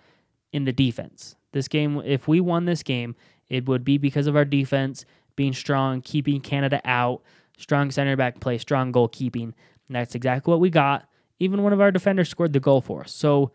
[0.52, 1.36] in the defense.
[1.52, 3.14] This game if we won this game,
[3.48, 5.04] it would be because of our defense
[5.36, 7.22] being strong, keeping Canada out,
[7.56, 9.42] strong center back play, strong goalkeeping.
[9.42, 9.54] And
[9.90, 11.08] that's exactly what we got.
[11.38, 13.12] Even one of our defenders scored the goal for us.
[13.12, 13.52] So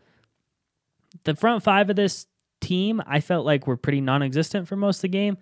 [1.23, 2.27] the front five of this
[2.61, 5.37] team, I felt like were pretty non-existent for most of the game,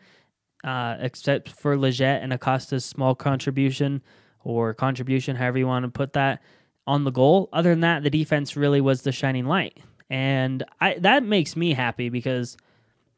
[0.64, 4.02] uh, except for Lletget and Acosta's small contribution
[4.44, 6.42] or contribution, however you want to put that,
[6.88, 7.50] on the goal.
[7.54, 9.78] Other than that, the defense really was the shining light,
[10.10, 12.58] and I that makes me happy because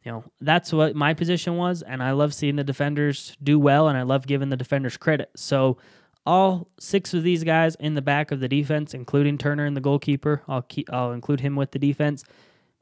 [0.03, 3.87] you know that's what my position was, and I love seeing the defenders do well,
[3.87, 5.31] and I love giving the defenders credit.
[5.35, 5.77] So.
[6.23, 9.81] All six of these guys in the back of the defense, including Turner and the
[9.81, 12.23] goalkeeper, I'll keep, I'll include him with the defense.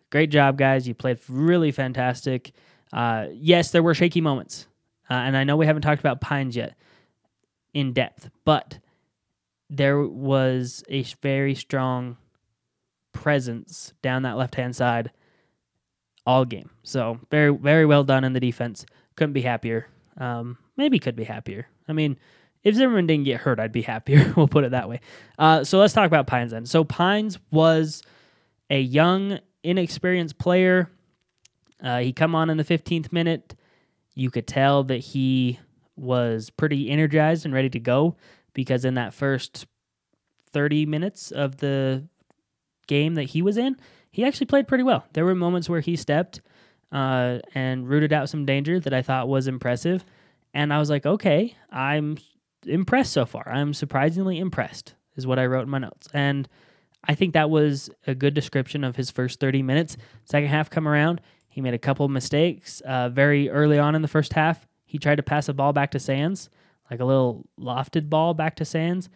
[0.09, 0.89] Great job, guys!
[0.89, 2.51] You played really fantastic.
[2.91, 4.67] Uh, yes, there were shaky moments,
[5.09, 6.75] uh, and I know we haven't talked about Pines yet
[7.73, 8.79] in depth, but
[9.69, 12.17] there was a very strong
[13.13, 15.11] presence down that left hand side
[16.29, 16.69] all game.
[16.83, 18.85] So very very well done in the defense.
[19.15, 19.87] Couldn't be happier.
[20.17, 21.67] Um, maybe could be happier.
[21.87, 22.19] I mean,
[22.63, 24.31] if Zimmerman didn't get hurt, I'd be happier.
[24.37, 25.01] we'll put it that way.
[25.39, 26.67] Uh, so let's talk about Pines then.
[26.67, 28.03] So Pines was
[28.69, 30.91] a young, inexperienced player.
[31.83, 33.55] Uh, he come on in the 15th minute.
[34.13, 35.59] You could tell that he
[35.95, 38.17] was pretty energized and ready to go
[38.53, 39.65] because in that first
[40.51, 42.07] 30 minutes of the
[42.87, 43.77] game that he was in,
[44.11, 45.05] he actually played pretty well.
[45.13, 46.41] There were moments where he stepped
[46.91, 50.03] uh, and rooted out some danger that I thought was impressive.
[50.53, 52.17] And I was like, okay, I'm
[52.65, 53.47] impressed so far.
[53.47, 56.07] I'm surprisingly impressed, is what I wrote in my notes.
[56.13, 56.47] And
[57.03, 59.97] I think that was a good description of his first 30 minutes.
[60.25, 64.07] Second half come around, he made a couple mistakes uh, very early on in the
[64.07, 64.67] first half.
[64.85, 66.49] He tried to pass a ball back to Sands,
[66.89, 69.09] like a little lofted ball back to Sands.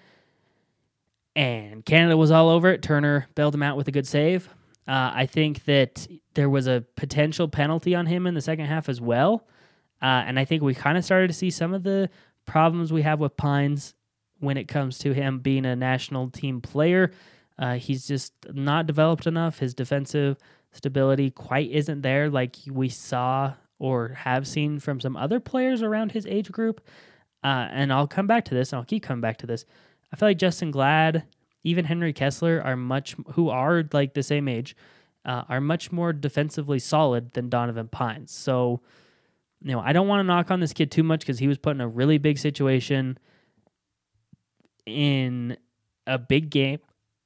[1.35, 2.83] And Canada was all over it.
[2.83, 4.49] Turner bailed him out with a good save.
[4.87, 8.89] Uh, I think that there was a potential penalty on him in the second half
[8.89, 9.47] as well.
[10.01, 12.09] Uh, and I think we kind of started to see some of the
[12.45, 13.95] problems we have with Pines
[14.39, 17.11] when it comes to him being a national team player.
[17.57, 19.59] Uh, he's just not developed enough.
[19.59, 20.37] His defensive
[20.71, 26.11] stability quite isn't there like we saw or have seen from some other players around
[26.11, 26.81] his age group.
[27.43, 29.65] Uh, and I'll come back to this, and I'll keep coming back to this.
[30.11, 31.23] I feel like Justen Glad,
[31.63, 34.75] even Henry Kessler, are much who are like the same age,
[35.25, 38.31] uh, are much more defensively solid than Donovan Pines.
[38.31, 38.81] So,
[39.61, 41.57] you know, I don't want to knock on this kid too much because he was
[41.57, 43.17] put in a really big situation
[44.85, 45.55] in
[46.05, 46.79] a big game,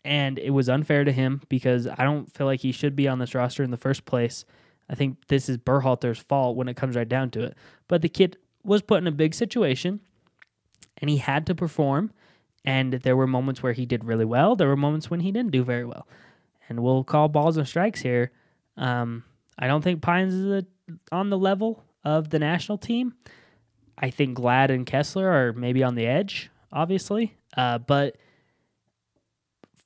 [0.06, 3.20] and it was unfair to him because I don't feel like he should be on
[3.20, 4.46] this roster in the first place.
[4.90, 7.58] I think this is Berhalter's fault when it comes right down to it.
[7.88, 10.00] But the kid was put in a big situation
[10.98, 12.12] and he had to perform.
[12.68, 14.56] And there were moments where he did really well.
[14.56, 16.08] There were moments when he didn't do very well.
[16.70, 18.32] And we'll call balls and strikes here.
[18.76, 19.24] Um,
[19.58, 20.66] I don't think Pines is a,
[21.12, 23.16] on the level of the national team.
[23.98, 27.38] I think Glad and Kessler are maybe on the edge, obviously.
[27.56, 28.18] Uh, but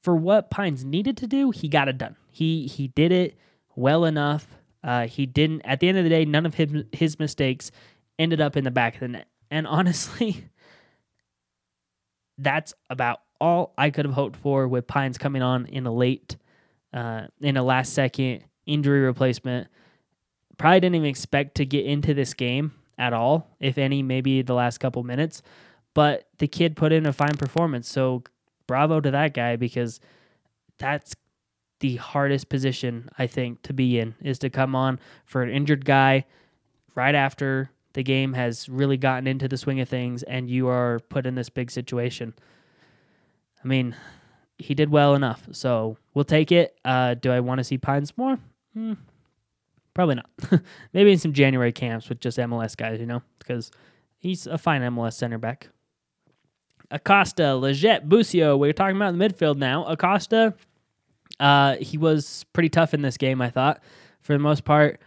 [0.01, 2.17] for what Pines needed to do, he got it done.
[2.32, 3.38] He he did it
[3.75, 4.47] well enough
[4.84, 5.61] uh, he didn't.
[5.61, 7.71] At the end of the day, none of his his mistakes
[8.17, 9.27] ended up in the back of the net.
[9.49, 10.45] And honestly,
[12.41, 16.37] that's about all I could have hoped for with Pines coming on in a late,
[16.93, 19.67] uh, in a last second injury replacement.
[20.57, 24.53] Probably didn't even expect to get into this game at all, if any, maybe the
[24.53, 25.41] last couple minutes.
[25.93, 27.89] But the kid put in a fine performance.
[27.89, 28.23] So
[28.67, 29.99] bravo to that guy because
[30.77, 31.15] that's
[31.79, 35.83] the hardest position I think to be in is to come on for an injured
[35.83, 36.25] guy
[36.95, 40.99] right after the game has really gotten into the swing of things and you are
[41.09, 42.33] put in this big situation.
[43.63, 43.95] I mean,
[44.57, 46.77] he did well enough, so we'll take it.
[46.85, 48.37] Uh, do I want to see Pines more?
[48.73, 48.93] Hmm,
[49.93, 50.29] probably not.
[50.93, 53.71] Maybe in some January camps with just MLS guys, you know, because
[54.17, 55.69] he's a fine MLS center back.
[56.89, 58.57] Acosta, Lletget, Busio.
[58.57, 59.85] We're talking about the midfield now.
[59.85, 60.53] Acosta,
[61.39, 63.81] uh, he was pretty tough in this game, I thought.
[64.19, 65.01] For the most part,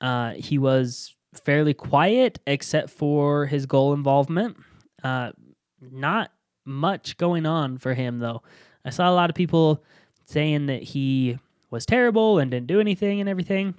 [0.00, 4.56] uh, he was fairly quiet except for his goal involvement.
[5.02, 5.32] Uh,
[5.80, 6.30] not
[6.64, 8.42] much going on for him, though.
[8.84, 9.82] I saw a lot of people
[10.26, 11.38] saying that he
[11.70, 13.74] was terrible and didn't do anything and everything.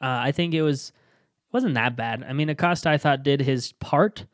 [0.00, 0.92] Uh, I think it was
[1.50, 2.24] wasn't that bad.
[2.28, 4.26] I mean, Acosta I thought did his part.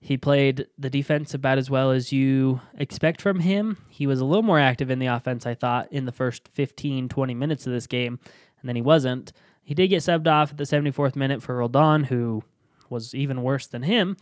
[0.00, 3.78] He played the defense about as well as you expect from him.
[3.88, 7.08] He was a little more active in the offense, I thought, in the first 15,
[7.08, 8.20] 20 minutes of this game,
[8.60, 9.32] and then he wasn't.
[9.68, 12.42] He did get subbed off at the 74th minute for Roldan, who
[12.88, 14.16] was even worse than him.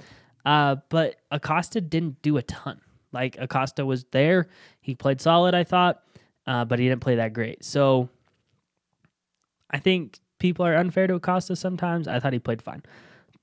[0.44, 2.80] Uh, but Acosta didn't do a ton.
[3.12, 4.48] Like Acosta was there,
[4.80, 6.02] he played solid, I thought,
[6.48, 7.64] uh, but he didn't play that great.
[7.64, 8.08] So
[9.70, 12.08] I think people are unfair to Acosta sometimes.
[12.08, 12.82] I thought he played fine.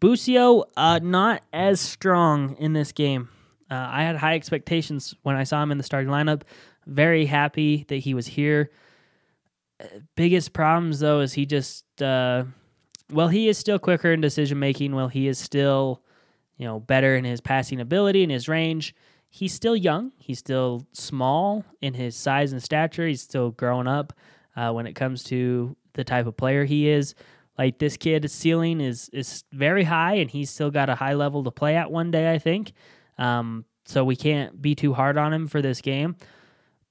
[0.02, 3.30] Busio, uh, not as strong in this game.
[3.72, 6.42] Uh, I had high expectations when I saw him in the starting lineup.
[6.86, 8.72] Very happy that he was here.
[10.16, 12.46] Biggest problems though is he just uh,
[13.12, 14.96] well he is still quicker in decision making.
[14.96, 16.02] Well he is still
[16.58, 18.96] you know better in his passing ability and his range.
[19.30, 20.12] He's still young.
[20.18, 23.08] He's still small in his size and stature.
[23.08, 24.14] He's still growing up
[24.56, 27.16] uh, when it comes to the type of player he is.
[27.58, 31.44] Like this kid's ceiling is is very high, and he's still got a high level
[31.44, 32.32] to play at one day.
[32.32, 32.74] I think.
[33.18, 36.16] Um, so we can't be too hard on him for this game.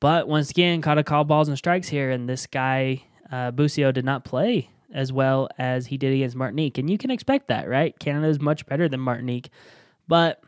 [0.03, 3.93] But once again, caught a call balls and strikes here, and this guy uh, Busio
[3.93, 7.69] did not play as well as he did against Martinique, and you can expect that,
[7.69, 7.97] right?
[8.01, 9.51] Canada is much better than Martinique,
[10.09, 10.43] but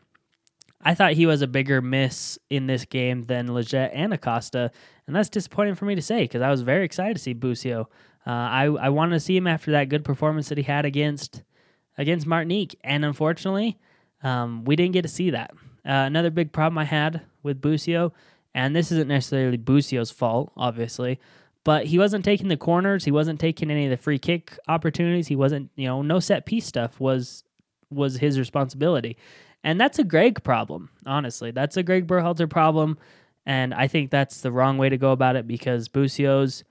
[0.83, 4.73] I thought he was a bigger miss in this game than Lletget and Acosta,
[5.07, 7.89] and that's disappointing for me to say because I was very excited to see Busio.
[8.27, 11.45] Uh, I I wanted to see him after that good performance that he had against
[11.97, 13.79] against Martinique, and unfortunately,
[14.25, 15.53] um, we didn't get to see that.
[15.87, 18.13] Uh, another big problem I had with Busio,
[18.55, 21.19] and this isn't necessarily Busio's fault, obviously,
[21.65, 23.05] but he wasn't taking the corners.
[23.05, 25.27] He wasn't taking any of the free kick opportunities.
[25.27, 27.45] He wasn't, you know, no set piece stuff was
[27.91, 29.17] was his responsibility,
[29.63, 30.91] and that's a Greg problem.
[31.07, 32.99] Honestly, that's a Greg Berhalter problem,
[33.47, 36.65] and I think that's the wrong way to go about it because Busio's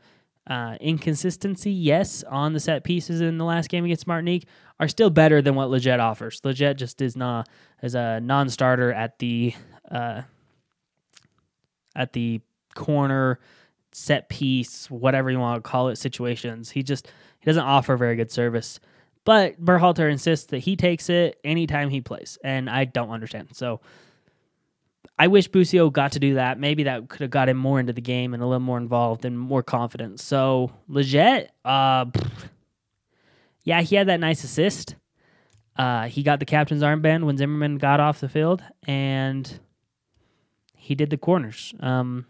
[0.47, 4.45] uh, inconsistency, yes, on the set pieces in the last game against Martinique
[4.79, 6.41] are still better than what Lletget offers.
[6.41, 7.47] Lletget just is not
[7.81, 9.53] as a non-starter at the
[9.89, 10.23] uh,
[11.95, 12.41] at the
[12.75, 13.39] corner
[13.91, 16.71] set piece, whatever you want to call it, situations.
[16.71, 17.07] He just
[17.39, 18.79] he doesn't offer very good service.
[19.25, 23.49] But Berhalter insists that he takes it anytime he plays, and I don't understand.
[23.53, 23.79] So
[25.17, 26.59] I wish Busio got to do that.
[26.59, 29.23] Maybe that could have got him more into the game and a little more involved
[29.25, 30.19] and more confident.
[30.19, 32.05] So Lletget, uh,
[33.63, 34.95] yeah, he had that nice assist.
[35.77, 39.59] Uh, he got the captain's armband when Zimmerman got off the field, and
[40.83, 41.73] he did the corners.
[41.79, 42.25] Um,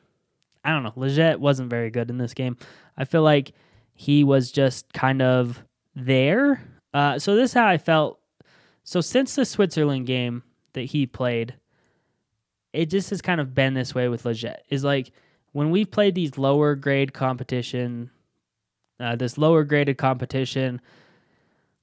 [0.63, 0.93] I don't know.
[0.95, 2.55] Lletget wasn't very good in this game.
[2.95, 3.51] I feel like
[3.95, 5.63] he was just kind of
[5.95, 6.63] there.
[6.93, 8.19] Uh, so this is how I felt.
[8.83, 10.43] So since the Switzerland game
[10.73, 11.55] that he played,
[12.73, 14.57] it just has kind of been this way with Lletget.
[14.69, 15.11] Is like
[15.53, 18.11] when we've played these lower grade competition,
[18.99, 20.79] uh, this lower graded competition,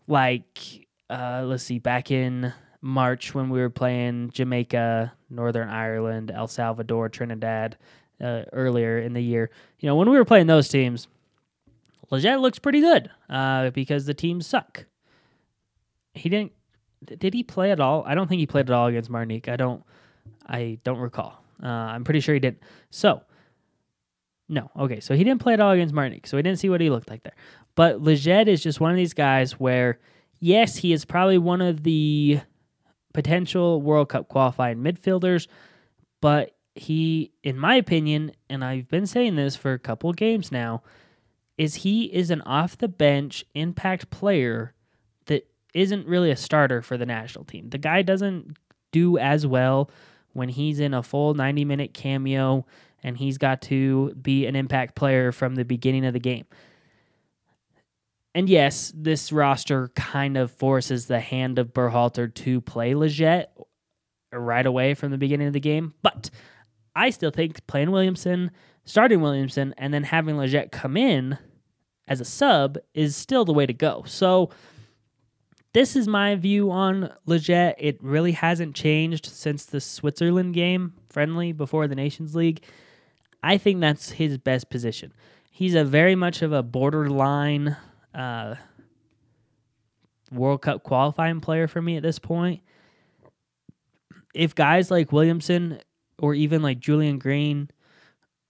[0.06, 2.52] like uh, let's see, back in
[2.82, 7.76] March when we were playing Jamaica, Northern Ireland, El Salvador, Trinidad,
[8.20, 9.50] uh, earlier in the year.
[9.78, 11.08] You know, when we were playing those teams,
[12.10, 14.86] Lletget looks pretty good uh, because the teams suck.
[16.14, 16.52] He didn't.
[17.04, 18.04] Did he play at all?
[18.06, 19.48] I don't think he played at all against Martinique.
[19.48, 19.82] I don't.
[20.46, 21.42] I don't recall.
[21.62, 22.62] Uh, I'm pretty sure he didn't.
[22.90, 23.22] So,
[24.48, 24.70] no.
[24.78, 26.90] Okay, so he didn't play at all against Martinique, so we didn't see what he
[26.90, 27.36] looked like there.
[27.74, 29.98] But Lletget is just one of these guys where,
[30.40, 32.40] yes, he is probably one of the
[33.12, 35.46] potential World Cup qualifying midfielders,
[36.20, 40.82] but he, in my opinion, and I've been saying this for a couple games now,
[41.58, 44.72] is he is an off the bench impact player
[45.26, 47.68] that isn't really a starter for the national team.
[47.68, 48.56] The guy doesn't
[48.92, 49.90] do as well
[50.32, 52.64] when he's in a full 90 minute cameo
[53.02, 56.46] and he's got to be an impact player from the beginning of the game.
[58.34, 63.46] And yes, this roster kind of forces the hand of Berhalter to play Lletget
[64.32, 66.30] right away from the beginning of the game, but
[66.94, 68.52] I still think playing Williamson,
[68.84, 71.38] starting Williamson, and then having Lletget come in
[72.06, 74.04] as a sub is still the way to go.
[74.06, 74.50] So
[75.72, 77.74] this is my view on Lletget.
[77.78, 82.64] It really hasn't changed since the Switzerland game, friendly before the Nations League.
[83.42, 85.12] I think that's his best position.
[85.50, 87.76] He's a very much of a borderline
[88.14, 88.56] uh,
[90.30, 92.62] World Cup qualifying player for me at this point.
[94.34, 95.80] If guys like Williamson
[96.18, 97.70] or even like Julian Green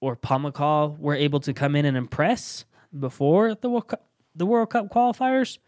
[0.00, 2.64] or Pomykal were able to come in and impress
[2.98, 5.58] before the World Cup, the World Cup qualifiers,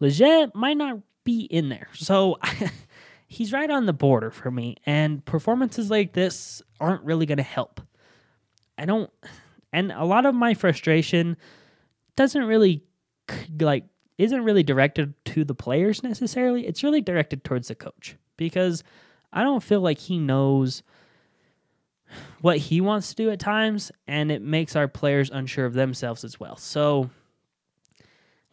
[0.00, 1.88] Lletget might not be in there.
[1.94, 2.38] So
[3.26, 7.42] he's right on the border for me, and performances like this aren't really going to
[7.42, 7.80] help.
[8.78, 9.10] I don't,
[9.72, 11.36] and a lot of my frustration
[12.14, 12.82] doesn't really
[13.60, 13.84] like
[14.18, 16.66] isn't really directed to the players necessarily.
[16.66, 18.82] It's really directed towards the coach because
[19.32, 20.82] I don't feel like he knows
[22.40, 26.24] what he wants to do at times, and it makes our players unsure of themselves
[26.24, 26.56] as well.
[26.56, 27.10] So,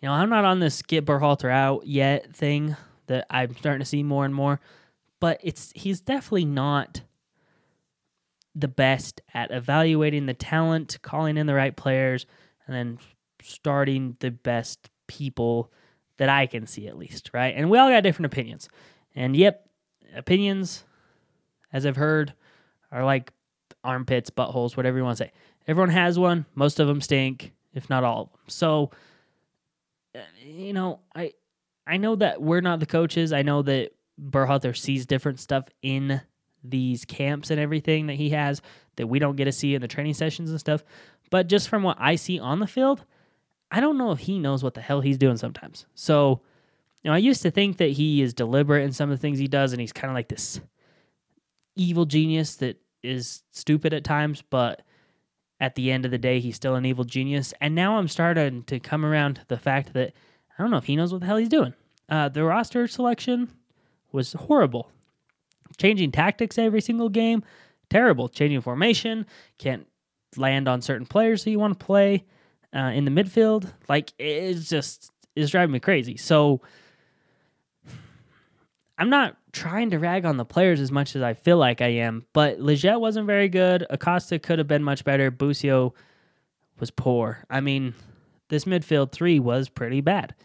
[0.01, 2.75] you know, I'm not on this get Berhalter out yet thing
[3.07, 4.59] that I'm starting to see more and more,
[5.19, 7.01] but it's he's definitely not
[8.55, 12.25] the best at evaluating the talent, calling in the right players,
[12.67, 12.97] and then
[13.43, 15.71] starting the best people
[16.17, 17.53] that I can see at least, right?
[17.55, 18.69] And we all got different opinions.
[19.15, 19.67] And yep,
[20.15, 20.83] opinions,
[21.71, 22.33] as I've heard,
[22.91, 23.31] are like
[23.83, 25.31] armpits, buttholes, whatever you want to say.
[25.67, 26.45] Everyone has one.
[26.55, 28.39] Most of them stink, if not all of them.
[28.47, 28.91] So,
[30.15, 31.33] uh, you know, I
[31.85, 33.33] I know that we're not the coaches.
[33.33, 33.91] I know that
[34.21, 36.21] Berhalter sees different stuff in
[36.63, 38.61] these camps and everything that he has
[38.95, 40.83] that we don't get to see in the training sessions and stuff.
[41.29, 43.03] But just from what I see on the field,
[43.73, 45.87] I don't know if he knows what the hell he's doing sometimes.
[45.95, 46.41] So,
[47.01, 49.39] you know, I used to think that he is deliberate in some of the things
[49.39, 50.61] he does, and he's kind of like this
[51.75, 54.83] evil genius that is stupid at times, but
[55.59, 57.51] at the end of the day, he's still an evil genius.
[57.61, 60.13] And now I'm starting to come around to the fact that
[60.57, 61.73] I don't know if he knows what the hell he's doing.
[62.07, 63.49] Uh, the roster selection
[64.11, 64.91] was horrible.
[65.77, 67.43] Changing tactics every single game,
[67.89, 68.29] terrible.
[68.29, 69.25] Changing formation,
[69.57, 69.87] can't
[70.37, 72.23] land on certain players that you want to play
[72.73, 73.71] uh, in the midfield.
[73.87, 76.17] Like it's just is driving me crazy.
[76.17, 76.61] So
[78.97, 81.87] I'm not trying to rag on the players as much as I feel like I
[81.87, 83.85] am, but Lletget wasn't very good.
[83.89, 85.31] Acosta could have been much better.
[85.31, 85.93] Busio
[86.79, 87.43] was poor.
[87.49, 87.93] I mean,
[88.49, 90.35] this midfield three was pretty bad.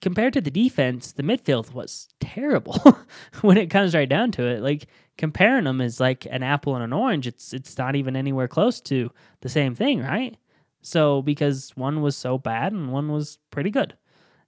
[0.00, 2.78] Compared to the defense, the midfield was terrible
[3.40, 4.60] when it comes right down to it.
[4.60, 4.86] Like
[5.16, 7.26] comparing them is like an apple and an orange.
[7.26, 10.36] It's it's not even anywhere close to the same thing, right?
[10.82, 13.94] So because one was so bad and one was pretty good.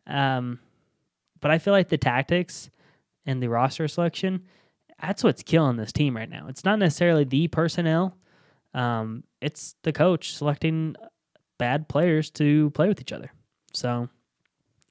[0.07, 0.59] Um,
[1.41, 2.71] but I feel like the tactics
[3.27, 4.47] and the roster selection,
[5.01, 6.47] that's what's killing this team right now.
[6.49, 8.17] It's not necessarily the personnel,
[8.75, 10.95] um, it's the coach selecting
[11.59, 13.33] bad players to play with each other.
[13.73, 14.09] So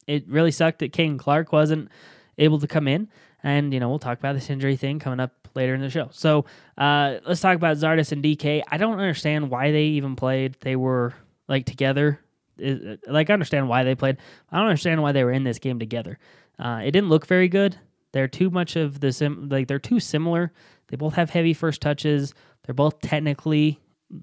[0.07, 1.89] it really sucked that Caden Clark wasn't
[2.37, 3.09] able to come in.
[3.43, 6.09] And, you know, we'll talk about this injury thing coming up later in the show.
[6.11, 6.45] So
[6.77, 8.63] uh, let's talk about Zardes and Dike.
[8.67, 10.57] I don't understand why they even played.
[10.61, 11.13] They were
[11.49, 12.21] like together.
[12.57, 14.17] It, like I understand why they played.
[14.49, 16.17] I don't understand why they were in this game together.
[16.57, 17.77] Uh, it didn't look very good.
[18.11, 20.53] They're too much of the sim like they're too similar.
[20.87, 22.33] They both have heavy first touches.
[22.63, 23.79] They're both technically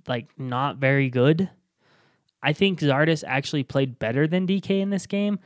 [0.09, 1.51] like not very good.
[2.43, 5.39] I think Zardes actually played better than Dike in this game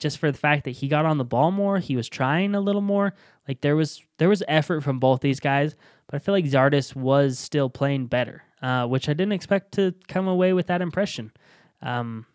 [0.00, 2.60] just for the fact that he got on the ball more, he was trying a
[2.60, 3.14] little more.
[3.46, 5.76] Like there was there was effort from both these guys,
[6.06, 9.94] but I feel like Zardes was still playing better, uh, which I didn't expect to
[10.08, 11.32] come away with that impression.
[11.82, 12.26] Um,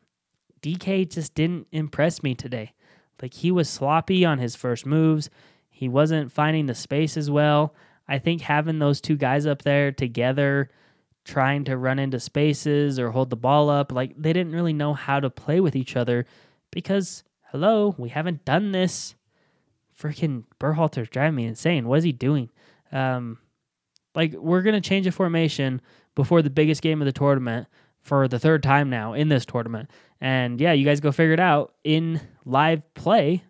[0.61, 2.73] Dike just didn't impress me today.
[3.21, 5.29] Like he was sloppy on his first moves.
[5.69, 7.75] He wasn't finding the space as well.
[8.07, 10.69] I think having those two guys up there together,
[11.23, 14.93] trying to run into spaces or hold the ball up, like they didn't really know
[14.93, 16.25] how to play with each other
[16.71, 17.23] because,
[17.55, 19.15] hello, we haven't done this.
[19.97, 21.87] Freaking Berhalter's driving me insane.
[21.87, 22.49] What is he doing?
[22.91, 23.37] Um,
[24.13, 25.79] like, we're going to change a formation
[26.15, 27.67] before the biggest game of the tournament
[28.01, 29.89] for the third time now in this tournament.
[30.19, 33.41] And yeah, you guys go figure it out in live play.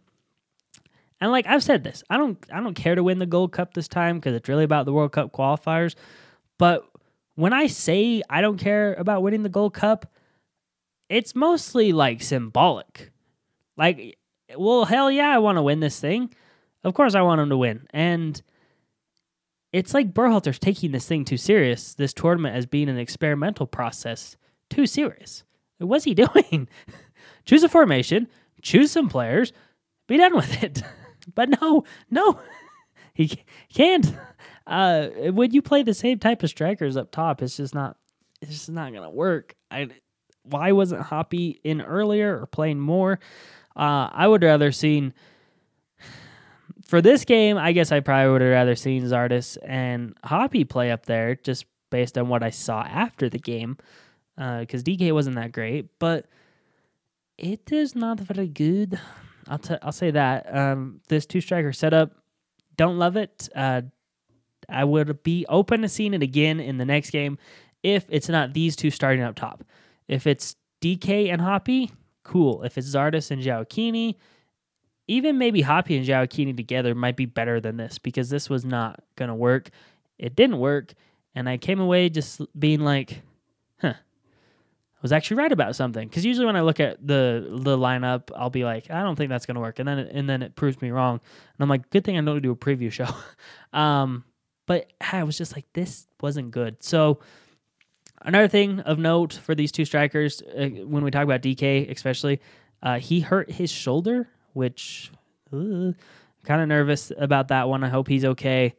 [1.20, 3.74] And like I've said this, I don't I don't care to win the Gold Cup
[3.74, 5.95] this time because it's really about the World Cup qualifiers.
[6.60, 6.86] But
[7.34, 10.06] when I say I don't care about winning the Gold Cup,
[11.10, 13.12] it's mostly like symbolic.
[13.78, 14.17] Like,
[14.55, 16.34] well, hell yeah, I want to win this thing.
[16.84, 17.88] Of course, I want him to win.
[17.91, 18.41] And
[19.73, 24.38] it's like Berhalter's taking this thing too serious, this tournament as being an experimental process
[24.69, 25.43] too serious.
[25.80, 26.69] What's he doing?
[27.45, 28.28] choose a formation,
[28.61, 29.53] choose some players,
[30.07, 30.82] be done with it.
[31.36, 32.39] but no, no,
[33.13, 34.15] he can't.
[34.67, 37.97] Uh, when you play the same type of strikers up top, it's just not.
[38.41, 39.55] It's just not gonna work.
[39.71, 39.89] I
[40.43, 43.19] why wasn't Hoppe in earlier or playing more?
[43.76, 45.13] Uh, I would rather seen
[46.86, 50.91] for this game, I guess I probably would have rather seen Zardes and Hoppe play
[50.91, 53.78] up there just based on what I saw after the game
[54.36, 56.28] because uh, Dike wasn't that great, but
[57.38, 58.99] it is not very good.
[59.47, 60.53] I'll t- I'll say that.
[60.53, 62.11] Um, this two striker setup,
[62.78, 63.49] don't love it.
[63.55, 63.84] Uh,
[64.67, 67.38] I would be open to seeing it again in the next game
[67.84, 69.63] if it's not these two starting up top.
[70.07, 71.91] If it's Dike and Hoppe,
[72.26, 72.63] cool.
[72.63, 74.15] If it's Zardes and Gioacchini,
[75.07, 79.01] even maybe Hoppe and Gioacchini together might be better than this because this was not
[79.15, 79.69] going to work.
[80.17, 80.93] It didn't work.
[81.36, 83.21] And I came away just being like,
[83.80, 86.07] huh, I was actually right about something.
[86.07, 89.30] Because usually when I look at the the lineup, I'll be like, I don't think
[89.30, 89.80] that's going to work.
[89.80, 91.13] And then, it, and then it proves me wrong.
[91.13, 93.09] And I'm like, good thing I don't do a preview show.
[93.78, 94.23] um,
[94.65, 96.82] but I was just like, this wasn't good.
[96.84, 97.19] So,
[98.22, 102.41] another thing of note for these two strikers, uh, when we talk about Dike especially,
[102.84, 105.11] uh, he hurt his shoulder which
[105.53, 105.91] uh,
[106.45, 107.84] kind of nervous about that one.
[107.84, 108.74] I hope he's okay.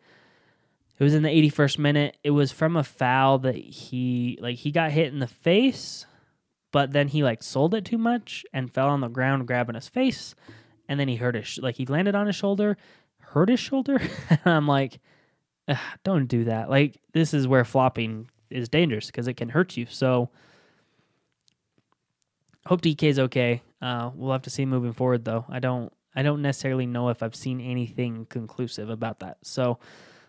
[0.98, 2.16] It was in the 81st minute.
[2.24, 6.06] It was from a foul that he like he got hit in the face,
[6.72, 9.88] but then he like sold it too much and fell on the ground grabbing his
[9.88, 10.34] face,
[10.88, 12.78] and then he hurt his like he landed on his shoulder,
[13.18, 14.98] hurt his shoulder, and I'm like,
[16.04, 16.70] don't do that.
[16.70, 19.86] Like this is where flopping is dangerous because it can hurt you.
[19.88, 20.30] So
[22.66, 23.62] hope Dike's okay.
[23.80, 25.44] Uh, we'll have to see moving forward, though.
[25.48, 29.38] I don't, I don't necessarily know if I've seen anything conclusive about that.
[29.42, 29.78] So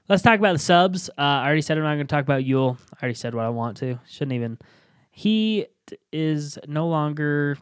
[0.10, 1.10] let's talk about the subs.
[1.10, 2.78] Uh, I already said I'm not going to talk about Yueill.
[2.94, 4.00] I already said what I want to.
[4.08, 4.60] Shouldn't even.
[5.12, 5.68] He
[6.12, 7.58] is no longer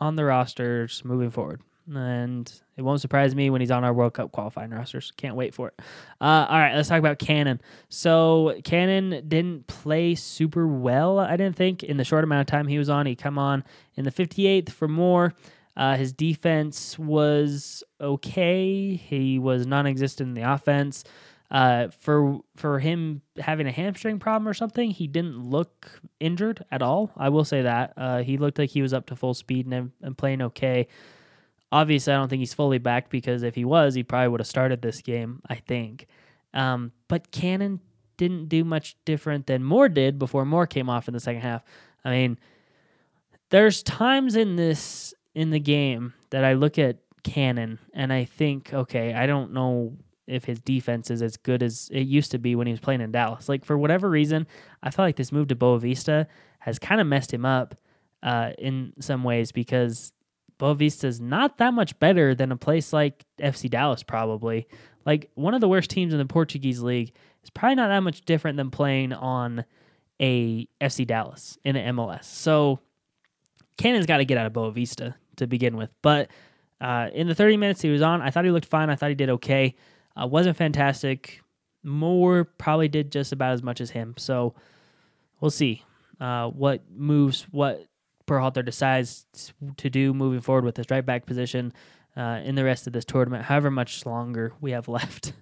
[0.00, 1.62] on the rosters moving forward
[1.92, 5.12] and it won't surprise me when he's on our World Cup qualifying rosters.
[5.16, 5.74] Can't wait for it.
[6.20, 7.60] Uh, all right, let's talk about Cannon.
[7.88, 12.66] So Cannon didn't play super well, I didn't think, in the short amount of time
[12.66, 13.06] he was on.
[13.06, 13.64] He come on
[13.94, 15.34] in the 58th for Moore.
[15.76, 18.94] Uh, his defense was okay.
[18.94, 21.04] He was non-existent in the offense.
[21.50, 26.82] Uh, for for him having a hamstring problem or something, he didn't look injured at
[26.82, 27.12] all.
[27.16, 29.92] I will say that uh, he looked like he was up to full speed and,
[30.02, 30.88] and playing okay.
[31.74, 34.46] Obviously, I don't think he's fully back because if he was, he probably would have
[34.46, 36.06] started this game, I think.
[36.52, 37.80] Um, but Cannon
[38.16, 41.64] didn't do much different than Moore did before Moore came off in the second half.
[42.04, 42.38] I mean,
[43.50, 48.72] there's times in this in the game that I look at Cannon and I think,
[48.72, 49.96] okay, I don't know
[50.28, 53.00] if his defense is as good as it used to be when he was playing
[53.00, 53.48] in Dallas.
[53.48, 54.46] Like for whatever reason,
[54.80, 56.26] I feel like this move to Boavista
[56.60, 57.74] has kind of messed him up
[58.22, 60.12] uh, in some ways because
[60.58, 64.66] Boavista is not that much better than a place like FC Dallas, probably.
[65.04, 68.24] Like one of the worst teams in the Portuguese league is probably not that much
[68.24, 69.64] different than playing on
[70.20, 72.24] a FC Dallas in the MLS.
[72.24, 72.80] So
[73.76, 75.90] Cannon's got to get out of Boavista to begin with.
[76.02, 76.30] But
[76.80, 78.90] uh, in the 30 minutes he was on, I thought he looked fine.
[78.90, 79.74] I thought he did okay.
[80.20, 81.40] Uh, wasn't fantastic.
[81.82, 84.14] Moore probably did just about as much as him.
[84.16, 84.54] So
[85.40, 85.84] we'll see
[86.20, 87.84] uh, what moves, what
[88.26, 89.26] Berhalter decides
[89.76, 91.72] to do moving forward with this right back position
[92.16, 95.32] uh, in the rest of this tournament, however much longer we have left.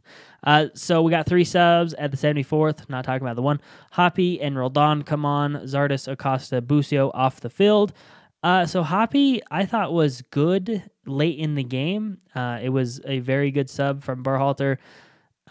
[0.43, 2.89] Uh, so we got three subs at the 74th.
[2.89, 3.61] Not talking about the one.
[3.95, 5.55] Hoppe and Roldan come on.
[5.67, 7.93] Zardes, Acosta, Busio off the field.
[8.43, 12.19] Uh, so Hoppe, I thought was good late in the game.
[12.35, 14.79] Uh, it was a very good sub from Berhalter.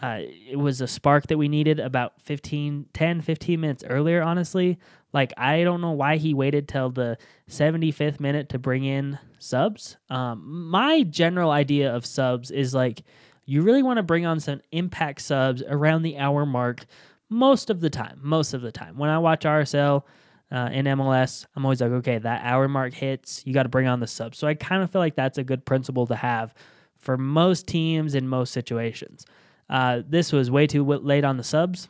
[0.02, 4.78] Uh, it was a spark that we needed about 15, 10, 15 minutes earlier, honestly.
[5.12, 7.18] Like, I don't know why he waited till the
[7.50, 9.96] 75th minute to bring in subs.
[10.08, 13.02] Um, my general idea of subs is like,
[13.44, 16.86] you really want to bring on some impact subs around the hour mark
[17.28, 18.20] most of the time.
[18.22, 18.96] Most of the time.
[18.96, 20.04] When I watch RSL
[20.50, 23.88] uh, in MLS, I'm always like, okay, that hour mark hits, you got to bring
[23.88, 24.38] on the subs.
[24.38, 26.54] So I kind of feel like that's a good principle to have
[26.98, 29.26] for most teams in most situations.
[29.68, 31.88] Uh, this was way too late on the subs.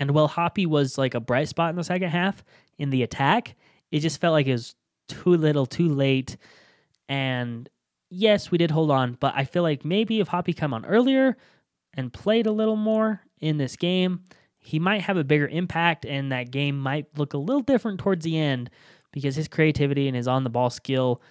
[0.00, 2.42] And while Hoppe was like a bright spot in the second half
[2.78, 3.54] in the attack,
[3.90, 4.74] it just felt like it was
[5.08, 6.36] too little, too late.
[7.08, 7.68] And
[8.08, 11.36] yes, we did hold on, but I feel like maybe if Hoppe come on earlier
[11.94, 14.24] and played a little more in this game,
[14.58, 18.24] he might have a bigger impact and that game might look a little different towards
[18.24, 18.70] the end
[19.12, 21.22] because his creativity and his on the ball skill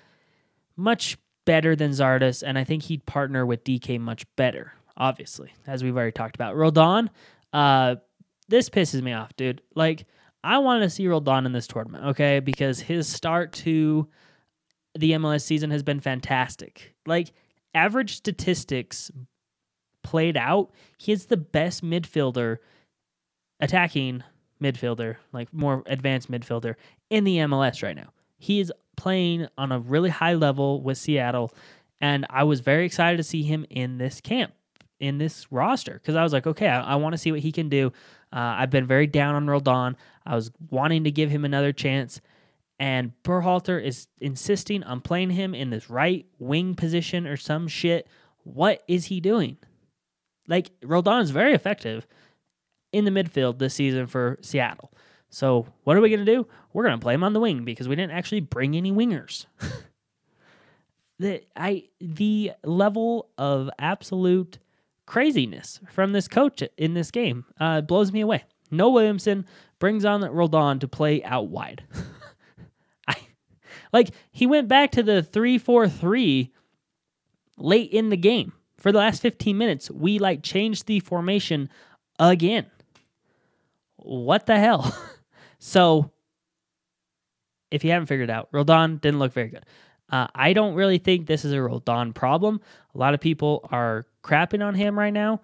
[0.75, 5.83] much better than Zardes, and I think he'd partner with Dike much better obviously, as
[5.83, 6.55] we've already talked about.
[6.55, 7.09] Roldan,
[7.53, 7.95] uh,
[8.49, 9.61] this pisses me off, dude.
[9.75, 10.05] Like,
[10.43, 12.39] I wanted to see Roldan in this tournament, okay?
[12.39, 14.07] Because his start to
[14.97, 16.95] the MLS season has been fantastic.
[17.05, 17.31] Like,
[17.73, 19.11] average statistics
[20.03, 22.57] played out, he's the best midfielder,
[23.59, 24.23] attacking
[24.61, 26.75] midfielder, like more advanced midfielder
[27.09, 28.09] in the MLS right now.
[28.37, 31.53] He is playing on a really high level with Seattle
[32.01, 34.53] And I was very excited to see him in this camp,
[34.99, 37.51] in this roster, because I was like, okay, I, I want to see what he
[37.51, 37.91] can do.
[38.31, 39.97] Uh, I've been very down on Roldan.
[40.25, 42.21] I was wanting to give him another chance.
[42.79, 48.07] And Berhalter is insisting on playing him in this right wing position or some shit.
[48.43, 49.57] What is he doing?
[50.47, 52.07] Like, Roldan is very effective
[52.91, 54.91] in the midfield this season for Seattle.
[55.29, 56.47] So, what are we going to do?
[56.73, 59.45] We're going to play him on the wing because we didn't actually bring any wingers.
[61.19, 64.57] the I the level of absolute
[65.09, 68.43] craziness from this coach in this game uh, blows me away.
[68.69, 69.43] No Williamson
[69.79, 71.83] brings on Roldan to play out wide.
[73.07, 73.15] I
[73.91, 76.51] like he went back to the 3-4-3
[77.57, 78.53] late in the game.
[78.77, 81.69] For the last 15 minutes, we like changed the formation
[82.19, 82.67] again.
[83.95, 84.95] What the hell?
[85.59, 86.11] so
[87.71, 89.65] if you haven't figured out, Roldan didn't look very good.
[90.11, 92.61] Uh, I don't really think this is a Roldan problem.
[92.95, 95.41] A lot of people are crapping on him right now.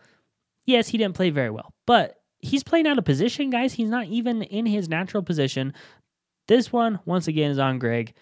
[0.66, 3.74] Yes, he didn't play very well, but he's playing out of position, guys.
[3.74, 5.74] He's not even in his natural position.
[6.48, 8.14] This one, once again, is on Greg.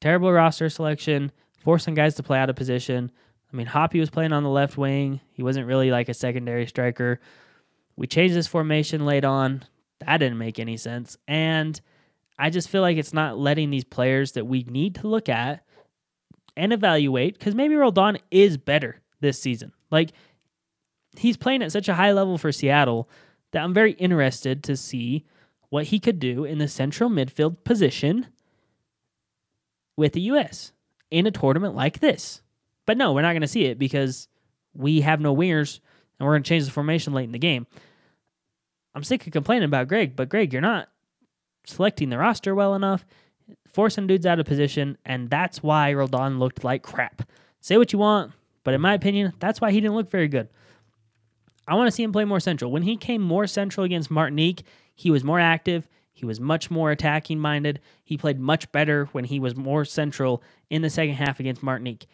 [0.00, 3.10] Terrible roster selection, forcing guys to play out of position.
[3.52, 5.20] I mean, Hoppe was playing on the left wing.
[5.32, 7.20] He wasn't really like a secondary striker.
[7.96, 9.64] We changed this formation late on.
[10.00, 11.16] That didn't make any sense.
[11.28, 11.80] And
[12.38, 15.64] I just feel like it's not letting these players that we need to look at
[16.56, 19.72] and evaluate because maybe Roldan is better this season.
[19.90, 20.12] Like
[21.16, 23.08] he's playing at such a high level for Seattle
[23.52, 25.24] that I'm very interested to see
[25.68, 28.26] what he could do in the central midfield position
[29.96, 30.72] with the US
[31.10, 32.42] in a tournament like this.
[32.86, 34.28] But no, we're not going to see it because
[34.74, 35.80] we have no wingers
[36.18, 37.66] and we're going to change the formation late in the game.
[38.94, 40.88] I'm sick of complaining about Greg, but Greg, you're not
[41.64, 43.04] selecting the roster well enough
[43.72, 47.22] forcing dudes out of position, and that's why Roldan looked like crap.
[47.60, 48.32] Say what you want,
[48.64, 50.48] but in my opinion, that's why he didn't look very good.
[51.66, 52.72] I want to see him play more central.
[52.72, 55.88] When he came more central against Martinique, he was more active.
[56.12, 57.80] He was much more attacking minded.
[58.04, 62.06] He played much better when he was more central in the second half against Martinique.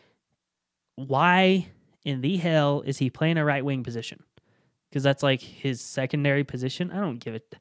[0.95, 1.69] Why
[2.05, 4.23] in the hell is he playing a right wing position?
[4.89, 6.91] Because that's like his secondary position.
[6.91, 7.57] I don't give it.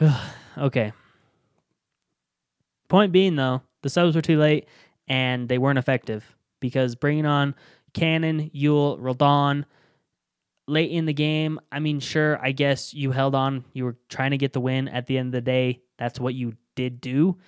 [0.58, 0.92] okay,
[2.88, 4.66] Point being, though, the subs were too late
[5.06, 6.24] and they weren't effective
[6.60, 7.54] because bringing on
[7.94, 9.66] Cannon, Yueill, Roldan
[10.66, 13.64] late in the game, I mean, sure, I guess you held on.
[13.72, 15.80] You were trying to get the win at the end of the day.
[15.98, 17.38] That's what you did do.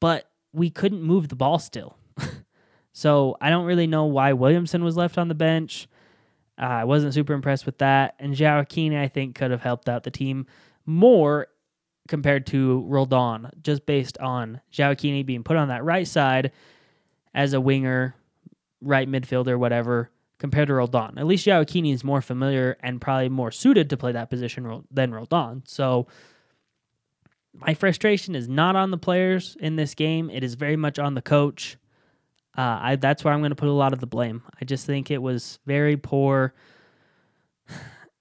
[0.00, 1.96] But we couldn't move the ball still.
[2.92, 5.88] so I don't really know why Williamson was left on the bench.
[6.60, 8.14] Uh, I wasn't super impressed with that.
[8.18, 10.46] And Gioacchini, I think, could have helped out the team
[10.84, 11.48] more
[12.08, 16.52] compared to Roldan, just based on Gioacchini being put on that right side
[17.34, 18.16] as a winger,
[18.80, 21.18] right midfielder, whatever, compared to Roldan.
[21.18, 25.14] At least Gioacchini is more familiar and probably more suited to play that position than
[25.14, 25.62] Roldan.
[25.66, 26.06] So
[27.54, 30.30] my frustration is not on the players in this game.
[30.30, 31.76] It is very much on the coach.
[32.56, 34.42] Uh, I, that's where I'm going to put a lot of the blame.
[34.60, 36.54] I just think it was very poor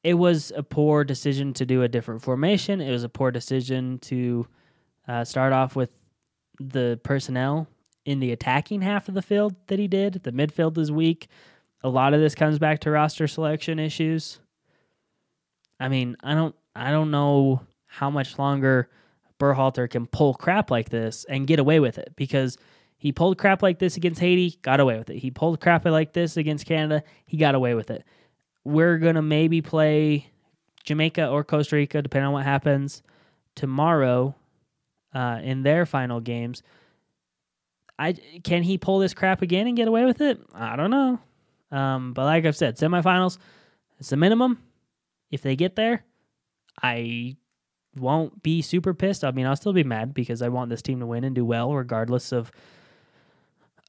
[0.07, 2.79] it was a poor decision to do a different formation.
[2.79, 4.47] It was a poor decision to
[5.05, 5.89] uh, start off with
[6.61, 7.67] the personnel
[8.05, 10.23] in the attacking half of the field that he did.
[10.23, 11.27] The midfield is weak.
[11.83, 14.39] A lot of this comes back to roster selection issues.
[15.77, 18.89] I mean, I don't I don't know how much longer
[19.41, 22.57] Berhalter can pull crap like this and get away with it because
[22.97, 25.17] he pulled crap like this against Haiti, got away with it.
[25.17, 28.05] He pulled crap like this against Canada, he got away with it
[28.67, 30.29] we're gonna maybe play
[30.83, 33.01] Jamaica or Costa Rica, depending on what happens
[33.55, 34.35] tomorrow
[35.13, 36.63] uh, in their final games.
[37.97, 38.13] I
[38.43, 40.39] can he pull this crap again and get away with it?
[40.53, 41.19] I don't know.
[41.71, 43.37] Um, but like I've said, semifinals
[43.99, 44.61] it's the minimum.
[45.31, 46.05] If they get there,
[46.81, 47.37] I
[47.95, 49.23] won't be super pissed.
[49.23, 51.43] I mean, I'll still be mad because I want this team to win and do
[51.45, 52.51] well, regardless of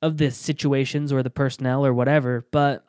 [0.01, 2.47] of the situations or the personnel or whatever.
[2.51, 2.88] But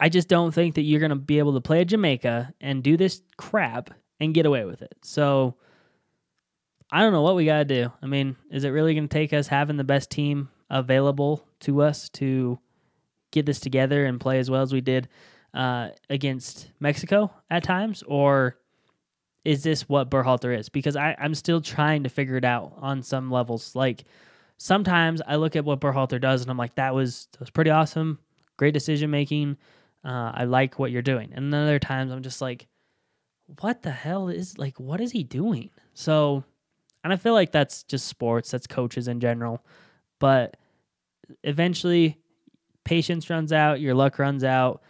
[0.00, 2.82] I just don't think that you're going to be able to play a Jamaica and
[2.82, 4.94] do this crap and get away with it.
[5.02, 5.56] So
[6.90, 7.92] I don't know what we got to do.
[8.02, 11.82] I mean, is it really going to take us having the best team available to
[11.82, 12.58] us to
[13.30, 15.08] get this together and play as well as we did
[15.52, 18.02] uh, against Mexico at times?
[18.06, 18.56] Or
[19.44, 20.70] is this what Berhalter is?
[20.70, 23.76] Because I, I'm still trying to figure it out on some levels.
[23.76, 24.04] Like
[24.56, 27.70] sometimes I look at what Berhalter does and I'm like, that was, that was pretty
[27.70, 28.18] awesome.
[28.56, 29.58] Great decision making
[30.04, 31.32] uh, I like what you're doing.
[31.34, 32.66] And then other times I'm just like,
[33.60, 35.70] what the hell is like, what is he doing?
[35.94, 36.44] So,
[37.02, 39.64] and I feel like that's just sports, that's coaches in general.
[40.18, 40.56] But
[41.42, 42.18] eventually
[42.84, 44.82] patience runs out, your luck runs out,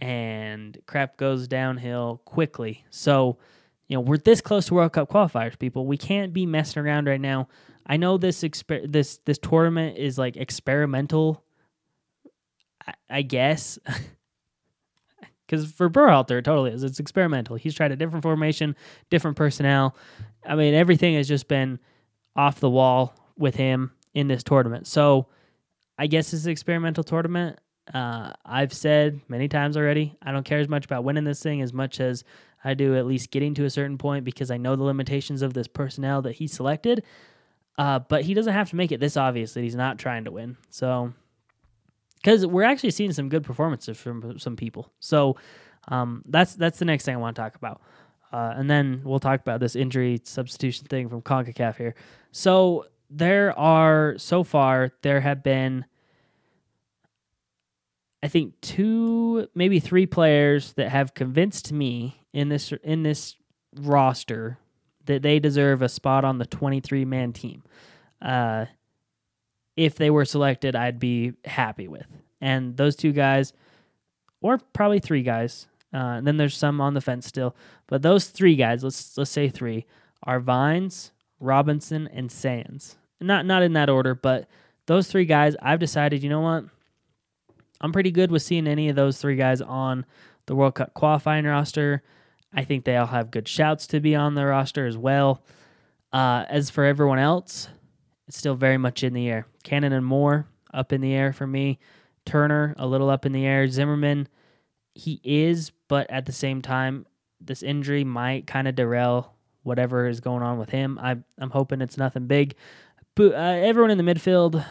[0.00, 2.84] and crap goes downhill quickly.
[2.90, 3.38] So,
[3.88, 5.86] you know, we're this close to World Cup qualifiers, people.
[5.86, 7.48] We can't be messing around right now.
[7.86, 11.42] I know this exper- this this tournament is like experimental.
[12.86, 13.78] I, I guess.
[15.48, 16.84] Because for Berhalter, it totally is.
[16.84, 17.56] It's experimental.
[17.56, 18.76] He's tried a different formation,
[19.08, 19.96] different personnel.
[20.46, 21.78] I mean, everything has just been
[22.36, 24.86] off the wall with him in this tournament.
[24.86, 25.26] So
[25.98, 27.58] I guess it's an experimental tournament.
[27.92, 31.62] Uh, I've said many times already, I don't care as much about winning this thing
[31.62, 32.24] as much as
[32.62, 35.54] I do at least getting to a certain point because I know the limitations of
[35.54, 37.04] this personnel that he selected.
[37.78, 40.32] Uh, but he doesn't have to make it this obvious that he's not trying to
[40.32, 40.56] win.
[40.68, 41.14] So,
[42.20, 44.92] because we're actually seeing some good performances from some people.
[45.00, 45.36] So,
[45.88, 47.80] um, that's that's the next thing I want to talk about.
[48.32, 51.94] Uh, and then we'll talk about this injury substitution thing from CONCACAF here.
[52.30, 55.86] So there are so far there have been
[58.22, 63.36] I think two maybe three players that have convinced me in this in this
[63.76, 64.58] roster
[65.06, 67.62] that they deserve a spot on the 23 man team.
[68.20, 68.66] Uh,
[69.78, 72.06] if they were selected, I'd be happy with.
[72.40, 73.52] And those two guys,
[74.40, 77.54] or probably three guys, uh, and then there's some on the fence still,
[77.86, 79.86] but those three guys, let's let's say three,
[80.24, 82.96] are Vines, Robinson, and Sands.
[83.20, 84.48] Not not in that order, but
[84.86, 86.64] those three guys, I've decided, you know what?
[87.80, 90.04] I'm pretty good with seeing any of those three guys on
[90.46, 92.02] the World Cup qualifying roster.
[92.52, 95.44] I think they all have good shouts to be on the roster as well.
[96.12, 97.68] Uh, as for everyone else,
[98.26, 99.46] it's still very much in the air.
[99.68, 101.78] Cannon and Moore up in the air for me.
[102.24, 103.68] Turner a little up in the air.
[103.68, 104.28] Zimmerman,
[104.94, 107.04] he is, but at the same time,
[107.38, 110.98] this injury might kind of derail whatever is going on with him.
[111.00, 112.54] I, I'm hoping it's nothing big.
[113.14, 114.64] But uh, everyone in the midfield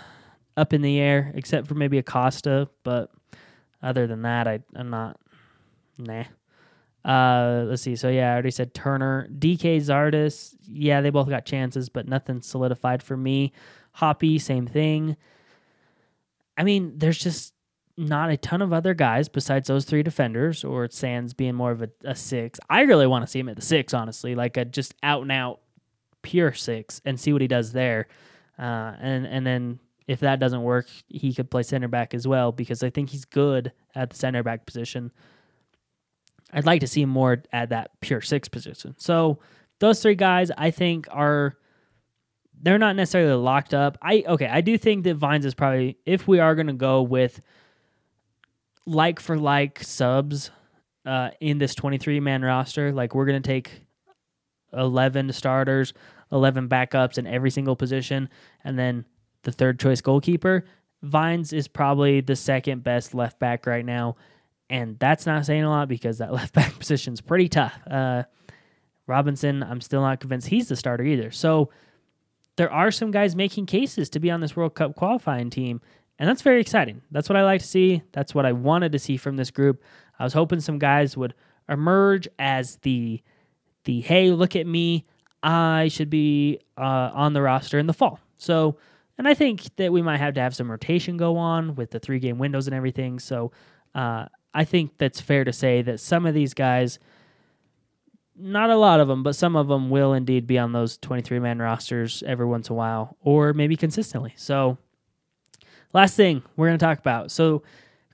[0.56, 2.68] up in the air, except for maybe Acosta.
[2.84, 3.12] But
[3.84, 5.20] other than that, I, I'm not.
[6.00, 6.24] Nah.
[7.06, 7.96] Uh, let's see.
[7.96, 10.56] So yeah, I already said Turner, Dike Zardes.
[10.68, 13.54] Yeah, they both got chances, but nothing solidified for me.
[14.00, 15.18] Hoppe, same thing.
[16.58, 17.54] I mean, there's just
[17.98, 21.82] not a ton of other guys besides those three defenders, or Sands being more of
[21.82, 22.60] a, a six.
[22.70, 25.32] I really want to see him at the six, honestly, like a just out and
[25.32, 25.62] out
[26.22, 28.08] pure six, and see what he does there.
[28.60, 32.52] Uh, and and then if that doesn't work, he could play center back as well
[32.52, 35.12] because I think he's good at the center back position.
[36.54, 38.96] I'd like to see him more at that pure six position.
[38.98, 39.40] So
[39.80, 41.58] those three guys, I think, are
[42.62, 43.98] they're not necessarily locked up.
[44.02, 47.02] I okay, I do think that Vines is probably if we are going to go
[47.02, 47.42] with
[48.86, 50.50] like for like subs
[51.06, 53.82] uh, in this 23 man roster, like we're going to take
[54.74, 55.94] 11 starters,
[56.32, 58.30] 11 backups in every single position,
[58.64, 59.06] and then
[59.44, 60.66] the third choice goalkeeper.
[61.04, 64.16] Vines is probably the second best left back right now.
[64.70, 67.80] And that's not saying a lot because that left back position is pretty tough.
[67.90, 68.24] Uh,
[69.06, 71.32] Robinson, I'm still not convinced he's the starter either.
[71.32, 71.70] So
[72.58, 75.82] there are some guys making cases to be on this World Cup qualifying team.
[76.20, 77.02] And that's very exciting.
[77.12, 78.02] That's what I like to see.
[78.12, 79.82] That's what I wanted to see from this group.
[80.20, 81.34] I was hoping some guys would
[81.70, 83.22] emerge as the
[83.84, 85.06] the hey, look at me,
[85.42, 88.20] I should be uh, on the roster in the fall.
[88.38, 88.78] So
[89.18, 92.00] and I think that we might have to have some rotation go on with the
[92.00, 93.20] three game windows and everything.
[93.20, 93.52] So
[93.96, 97.00] uh, I think that's fair to say that some of these guys,
[98.38, 101.40] not a lot of them, but some of them will indeed be on those 23
[101.40, 104.34] man rosters every once in a while or maybe consistently.
[104.36, 104.78] So,
[105.94, 107.32] last thing we're going to talk about.
[107.32, 107.64] So,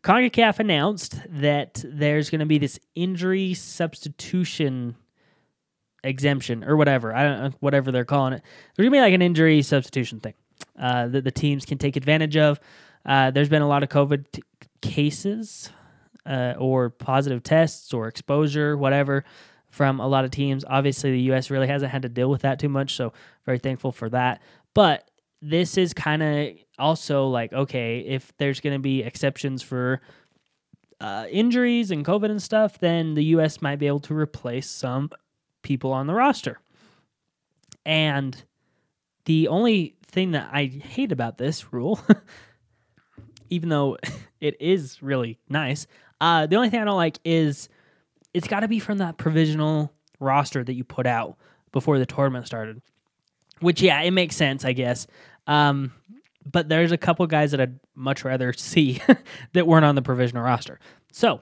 [0.03, 4.95] CONCACAF announced that there's going to be this injury substitution
[6.03, 7.15] exemption or whatever.
[7.15, 8.43] I don't know, whatever they're calling it.
[8.75, 10.33] There's going to be like an injury substitution thing
[10.77, 12.59] uh, that the teams can take advantage of.
[13.05, 14.43] Uh, there's been a lot of COVID t-
[14.81, 15.69] cases
[16.25, 19.23] uh, or positive tests or exposure, whatever,
[19.73, 20.63] from a lot of teams.
[20.69, 21.49] Obviously, the U.S.
[21.49, 23.11] really hasn't had to deal with that too much, so
[23.43, 24.39] very thankful for that.
[24.75, 25.09] But
[25.41, 29.99] this is kind of also like, okay, if there's going to be exceptions for
[31.01, 33.63] uh, injuries and COVID and stuff, then the U.S.
[33.63, 35.09] might be able to replace some
[35.63, 36.59] people on the roster.
[37.83, 38.43] And
[39.25, 41.99] the only thing that I hate about this rule,
[43.49, 43.97] even though
[44.39, 45.87] it is really nice,
[46.21, 47.69] uh, the only thing I don't like is
[48.33, 51.37] it's got to be from that provisional roster that you put out
[51.71, 52.81] before the tournament started.
[53.59, 55.07] Which, yeah, it makes sense, I guess.
[55.47, 55.93] Um,
[56.49, 59.01] but there's a couple guys that I'd much rather see
[59.53, 60.79] that weren't on the provisional roster.
[61.11, 61.41] So,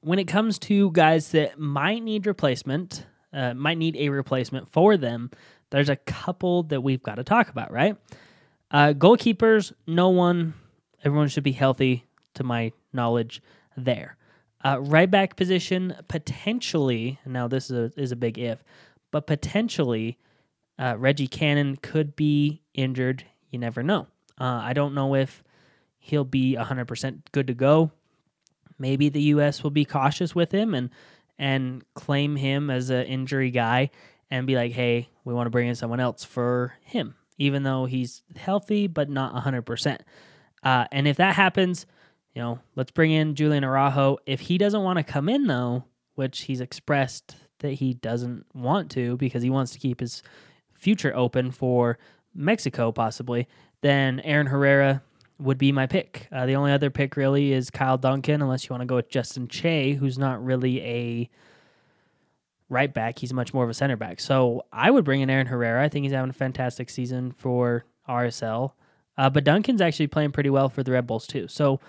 [0.00, 4.96] when it comes to guys that might need replacement, uh, might need a replacement for
[4.96, 5.30] them,
[5.70, 7.96] there's a couple that we've got to talk about, right?
[8.70, 10.54] Uh, goalkeepers, no one.
[11.04, 12.04] Everyone should be healthy,
[12.34, 13.42] to my knowledge.
[13.76, 14.16] There,
[14.64, 17.18] uh, right back position potentially.
[17.26, 18.62] Now this is a, is a big if,
[19.10, 20.18] but potentially
[20.78, 23.24] uh, Reggie Cannon could be injured.
[23.50, 24.06] You never know.
[24.40, 25.42] Uh, I don't know if
[25.98, 27.92] he'll be 100% good to go.
[28.78, 29.62] Maybe the U.S.
[29.62, 30.90] will be cautious with him and
[31.38, 33.90] and claim him as an injury guy
[34.30, 37.84] and be like, hey, we want to bring in someone else for him, even though
[37.84, 40.00] he's healthy but not 100%.
[40.62, 41.86] Uh, and if that happens,
[42.34, 44.18] you know, let's bring in Julian Araujo.
[44.26, 48.90] If he doesn't want to come in, though, which he's expressed that he doesn't want
[48.92, 50.22] to because he wants to keep his
[50.74, 51.98] future open for
[52.34, 53.48] Mexico, possibly,
[53.82, 55.02] then Aaron Herrera
[55.38, 56.28] would be my pick.
[56.32, 59.10] Uh, the only other pick really is Kyle Duncan, unless you want to go with
[59.10, 61.30] Justin Che, who's not really a
[62.68, 63.18] right back.
[63.18, 64.20] He's much more of a center back.
[64.20, 65.84] So I would bring in Aaron Herrera.
[65.84, 68.72] I think he's having a fantastic season for RSL.
[69.18, 71.48] Uh, but Duncan's actually playing pretty well for the Red Bulls too.
[71.48, 71.80] So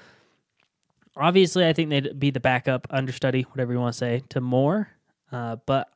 [1.16, 4.90] obviously, I think they'd be the backup, understudy, whatever you want to say, to Moore.
[5.32, 5.90] Uh, but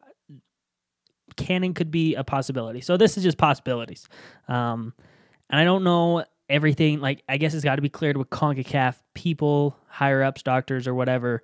[1.36, 2.82] Cannon could be a possibility.
[2.82, 4.08] So this is just possibilities.
[4.48, 4.94] Um,
[5.50, 7.00] and I don't know everything.
[7.00, 10.94] Like I guess it's got to be cleared with Concacaf people, higher ups, doctors, or
[10.94, 11.44] whatever.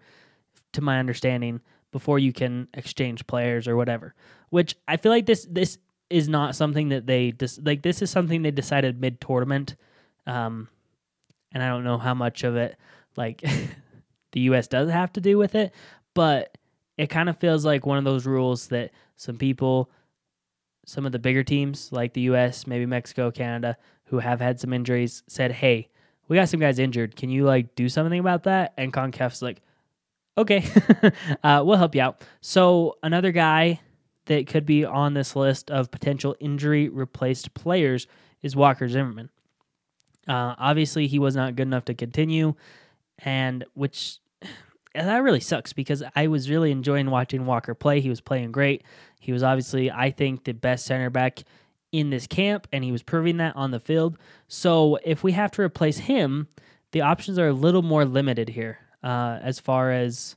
[0.74, 1.61] To my understanding,
[1.91, 4.15] before you can exchange players or whatever.
[4.49, 5.78] Which I feel like this this
[6.09, 7.84] is not something that they dis- like.
[7.84, 9.76] This is something they decided mid tournament,
[10.26, 10.67] um,
[11.51, 12.76] and I don't know how much of it
[13.16, 13.41] like
[14.32, 14.68] the U.S.
[14.68, 15.74] does have to do with it,
[16.14, 16.57] but
[16.97, 19.89] it kind of feels like one of those rules that some people,
[20.86, 24.74] some of the bigger teams like the U.S., maybe Mexico, Canada, who have had some
[24.74, 25.89] injuries, said, "Hey,
[26.28, 27.16] we got some guys injured.
[27.16, 29.61] Can you like do something about that?" And Concacaf's like,
[30.38, 30.66] "Okay,
[31.43, 33.80] uh, we'll help you out." So another guy
[34.26, 38.07] that could be on this list of potential injury replaced players
[38.41, 39.30] is Walker Zimmerman.
[40.28, 42.55] Uh, obviously, he was not good enough to continue,
[43.20, 44.20] and which
[44.95, 48.01] that really sucks because I was really enjoying watching Walker play.
[48.01, 48.84] He was playing great.
[49.20, 51.43] He was obviously, I think, the best center back
[51.91, 54.18] in this camp, and he was proving that on the field.
[54.47, 56.47] So if we have to replace him,
[56.91, 60.36] the options are a little more limited here uh, as far as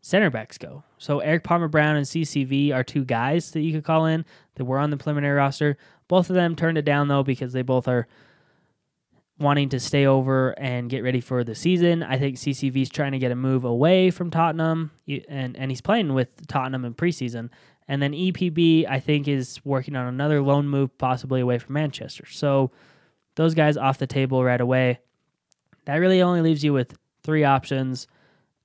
[0.00, 0.84] center backs go.
[0.98, 4.24] So Erik Palmer Brown and CCV are two guys that you could call in
[4.54, 5.76] that were on the preliminary roster.
[6.06, 8.06] Both of them turned it down though because they both are
[9.38, 12.02] wanting to stay over and get ready for the season.
[12.02, 14.90] I think CCV's trying to get a move away from Tottenham,
[15.28, 17.50] and and he's playing with Tottenham in preseason.
[17.90, 22.26] And then EPB, I think, is working on another loan move, possibly away from Manchester.
[22.26, 22.70] So
[23.36, 24.98] those guys off the table right away.
[25.86, 28.06] That really only leaves you with three options,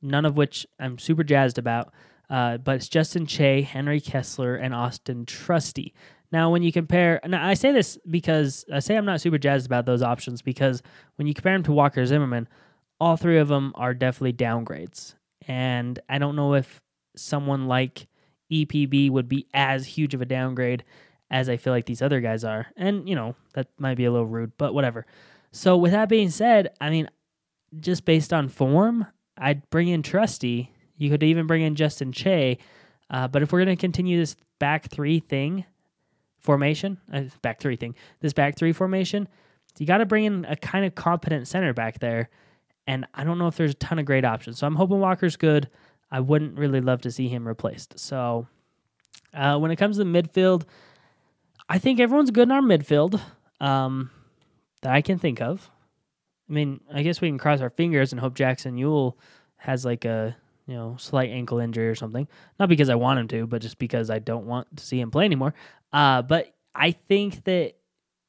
[0.02, 1.94] none of which I'm super jazzed about.
[2.30, 5.94] Uh, but it's Justin Che, Henry Kessler, and Austin Trusty.
[6.34, 9.68] Now, when you compare, now I say this because I say I'm not super jazzed
[9.68, 10.82] about those options because
[11.16, 12.48] when you compare them to Walker Zimmerman,
[13.00, 15.14] all three of them are definitely downgrades.
[15.48, 16.82] And I don't know if
[17.16, 18.08] someone like
[18.52, 20.84] EPB would be as huge of a downgrade
[21.30, 22.66] as I feel like these other guys are.
[22.76, 25.06] And, you know, that might be a little rude, but whatever.
[25.52, 27.10] So, with that being said, I mean,
[27.80, 29.06] just based on form,
[29.38, 30.72] I'd bring in Trusty.
[30.98, 32.58] You could even bring in Justin Che.
[33.12, 35.66] Uh, but if we're going to continue this back three thing,
[36.44, 39.28] formation, uh, back three thing, this back three formation,
[39.80, 42.30] you got to bring in a kind of competent center back there.
[42.86, 44.60] And I don't know if there's a ton of great options.
[44.60, 45.70] So I'm hoping Walker's good.
[46.12, 47.98] I wouldn't really love to see him replaced.
[47.98, 48.48] So
[49.34, 50.66] uh, when it comes to the midfield,
[51.68, 53.20] I think everyone's good in our midfield
[53.60, 54.12] um,
[54.82, 55.72] that I can think of.
[56.50, 59.14] I mean, I guess we can cross our fingers and hope Jackson Yueill
[59.56, 60.36] has like a
[60.68, 62.28] you know slight ankle injury or something.
[62.60, 65.10] Not because I want him to, but just because I don't want to see him
[65.10, 65.54] play anymore.
[65.94, 67.76] Uh, but I think that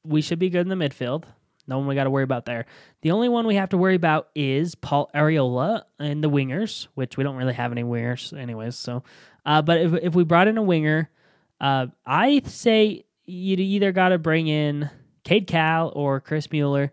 [0.04, 1.24] we should be good in the midfield.
[1.66, 2.66] No one we got to worry about there.
[3.00, 7.16] The only one we have to worry about is Paul Arriola and the wingers, which
[7.16, 8.76] we don't really have any wingers, anyways.
[8.76, 9.02] So,
[9.46, 11.08] uh, but if if we brought in a winger,
[11.62, 14.90] uh, I say you either got to bring in
[15.24, 16.92] Cade Cowell or Chris Mueller,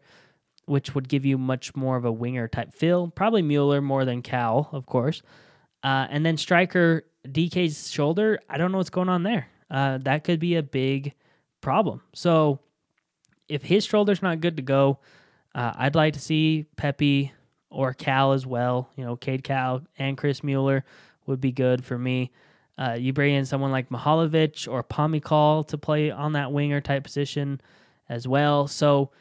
[0.66, 3.10] which would give you much more of a winger type feel.
[3.10, 5.22] Probably Mueller more than Cowell, of course.
[5.84, 8.40] Uh, and then striker DK's shoulder.
[8.50, 11.14] I don't know what's going on there uh, that could be a big
[11.62, 12.02] problem.
[12.14, 12.60] So
[13.48, 15.00] if his shoulder's not good to go,
[15.56, 17.32] uh, I'd like to see Pepi
[17.70, 18.90] or Cowell as well.
[18.96, 20.84] You know, Cade Cowell and Chris Mueller
[21.26, 22.32] would be good for me.
[22.78, 27.04] Uh, you bring in someone like Mihailovic or Pomykal to play on that winger type
[27.04, 27.62] position
[28.10, 28.68] as well.
[28.68, 29.12] So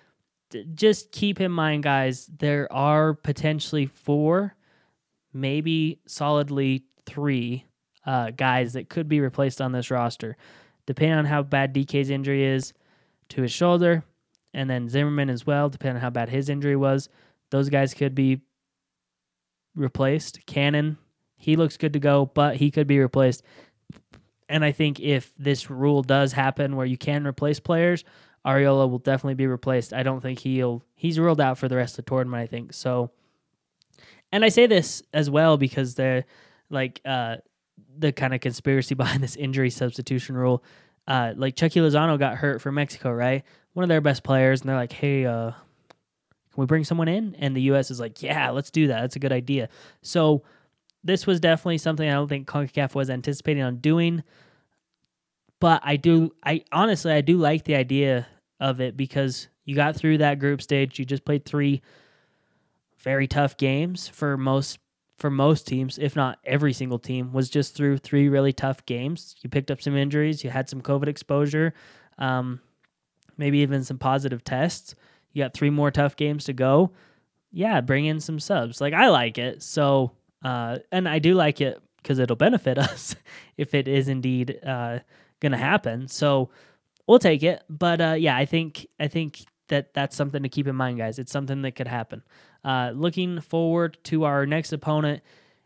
[0.74, 4.56] just keep in mind, guys, there are potentially four,
[5.32, 7.66] maybe solidly three
[8.10, 10.36] uh, guys that could be replaced on this roster.
[10.84, 12.72] Depending on how bad DK's injury is
[13.28, 14.02] to his shoulder,
[14.52, 17.08] and then Zimmerman as well, depending on how bad his injury was.
[17.50, 18.40] Those guys could be
[19.76, 20.44] replaced.
[20.44, 20.98] Cannon,
[21.36, 23.44] he looks good to go, but he could be replaced.
[24.48, 28.02] And I think if this rule does happen where you can replace players,
[28.44, 29.92] Arriola will definitely be replaced.
[29.92, 32.72] I don't think he'll he's ruled out for the rest of the tournament, I think.
[32.72, 33.12] So
[34.32, 36.24] and I say this as well because they're
[36.70, 37.36] like uh
[37.98, 40.62] the kind of conspiracy behind this injury substitution rule.
[41.06, 43.44] Uh like Chucky Lozano got hurt for Mexico, right?
[43.72, 47.36] One of their best players, and they're like, Hey, uh can we bring someone in?
[47.38, 49.00] And the US is like, Yeah, let's do that.
[49.00, 49.68] That's a good idea.
[50.02, 50.42] So
[51.02, 54.22] this was definitely something I don't think CONCACAF was anticipating on doing.
[55.60, 58.26] But I do I honestly I do like the idea
[58.58, 60.98] of it because you got through that group stage.
[60.98, 61.82] You just played three
[62.98, 64.78] very tough games for most
[65.20, 69.36] for most teams, if not every single team, was just through three really tough games.
[69.42, 71.74] You picked up some injuries, you had some COVID exposure,
[72.18, 72.58] um,
[73.36, 74.94] maybe even some positive tests.
[75.32, 76.92] You got three more tough games to go.
[77.52, 78.80] Yeah, bring in some subs.
[78.80, 79.62] Like I like it.
[79.62, 80.12] So,
[80.42, 83.14] uh, and I do like it because it'll benefit us
[83.58, 85.00] if it is indeed uh,
[85.40, 86.08] going to happen.
[86.08, 86.48] So
[87.06, 87.62] we'll take it.
[87.68, 91.18] But uh, yeah, I think I think that that's something to keep in mind, guys.
[91.18, 92.22] It's something that could happen.
[92.64, 95.22] Uh, looking forward to our next opponent.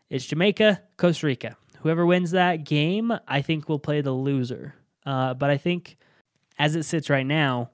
[0.09, 1.57] It's Jamaica, Costa Rica.
[1.81, 4.75] Whoever wins that game, I think will play the loser.
[5.05, 5.99] Uh, but I think
[6.59, 7.71] as it sits right now,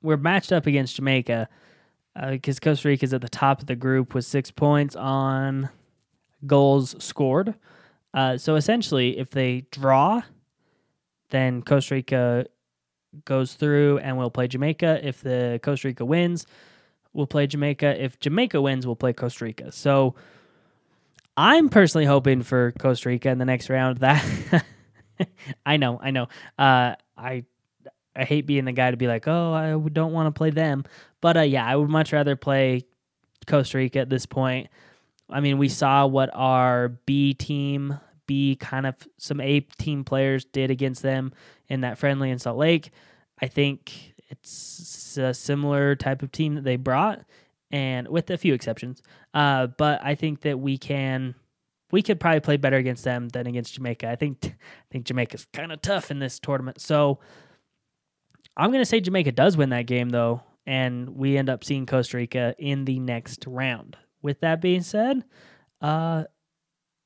[0.00, 1.48] we're matched up against Jamaica
[2.30, 5.68] because uh, Costa Rica is at the top of the group with six points on
[6.46, 7.54] goals scored.
[8.14, 10.22] Uh, so essentially, if they draw,
[11.30, 12.46] then Costa Rica
[13.24, 15.00] goes through and we'll play Jamaica.
[15.02, 16.46] If the Costa Rica wins,
[17.12, 18.02] we'll play Jamaica.
[18.02, 19.72] If Jamaica wins, we'll play Costa Rica.
[19.72, 20.14] So
[21.36, 23.98] I'm personally hoping for Costa Rica in the next round.
[24.06, 24.64] That
[25.64, 26.28] I know, I know.
[26.58, 27.44] Uh, I
[28.14, 30.84] I hate being the guy to be like, oh, I don't want to play them,
[31.22, 32.82] but uh, yeah, I would much rather play
[33.46, 34.68] Costa Rica at this point.
[35.30, 40.44] I mean, we saw what our B team, B kind of some A team players
[40.44, 41.32] did against them
[41.68, 42.90] in that friendly in Salt Lake.
[43.40, 47.20] I think it's a similar type of team that they brought,
[47.70, 49.02] and with a few exceptions.
[49.34, 51.34] Uh, but I think that we can,
[51.90, 54.08] we could probably play better against them than against Jamaica.
[54.08, 54.52] I think, I
[54.90, 56.80] think Jamaica's kind of tough in this tournament.
[56.80, 57.18] So
[58.56, 62.16] I'm gonna say Jamaica does win that game though, and we end up seeing Costa
[62.16, 63.96] Rica in the next round.
[64.22, 65.24] With that being said,
[65.80, 66.24] uh,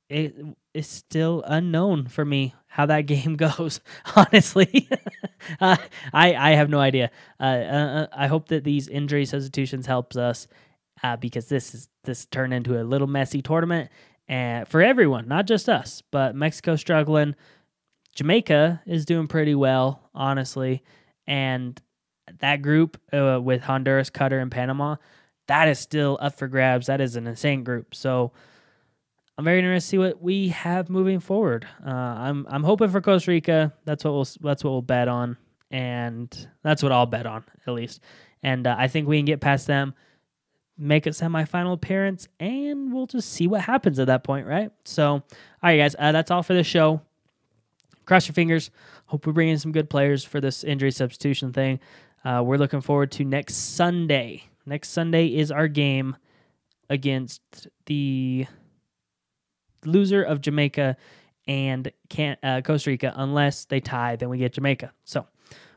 [0.09, 0.35] it
[0.75, 3.81] is still unknown for me how that game goes.
[4.16, 4.89] Honestly,
[5.61, 5.77] uh,
[6.12, 7.11] I I have no idea.
[7.39, 10.49] Uh, uh, I hope that these injury substitutions helps us
[11.03, 13.91] uh, because this is this turned into a little messy tournament
[14.31, 16.03] and for everyone, not just us.
[16.12, 17.35] But Mexico struggling,
[18.14, 20.85] Jamaica is doing pretty well, honestly,
[21.27, 21.81] and
[22.39, 24.97] that group uh, with Honduras, Qatar, and Panama,
[25.49, 26.87] that is still up for grabs.
[26.87, 27.93] That is an insane group.
[27.93, 28.31] So
[29.41, 31.66] I'm very interested to see what we have moving forward.
[31.82, 33.72] Uh, I'm I'm hoping for Costa Rica.
[33.86, 35.38] That's what we'll that's what we'll bet on,
[35.70, 36.28] and
[36.62, 38.03] that's what I'll bet on at least.
[38.43, 39.95] And uh, I think we can get past them,
[40.76, 44.72] make a semifinal appearance, and we'll just see what happens at that point, right?
[44.84, 45.22] So, all
[45.62, 47.00] right, guys, uh, that's all for the show.
[48.04, 48.71] Cross your fingers.
[49.07, 51.80] Hope we bring in some good players for this injury substitution thing.
[52.26, 54.45] Uh, we're looking forward to next Sunday.
[54.67, 56.14] Next Sunday is our game
[56.91, 58.46] against the
[59.85, 60.97] loser of Jamaica
[61.47, 63.13] and can uh, Costa Rica.
[63.17, 64.93] Unless they tie, then we get Jamaica.
[65.05, 65.27] So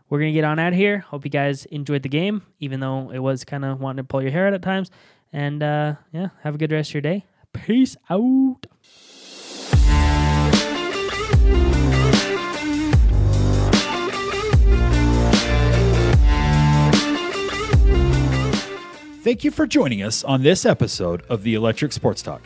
[0.09, 0.99] we're gonna get on out here.
[0.99, 4.21] Hope you guys enjoyed the game, even though it was kind of wanting to pull
[4.21, 4.91] your hair out at times.
[5.31, 7.25] And uh, yeah, have a good rest of your day.
[7.53, 8.67] Peace out.
[19.23, 22.41] Thank you for joining us on this episode of the Electric Sports Talk.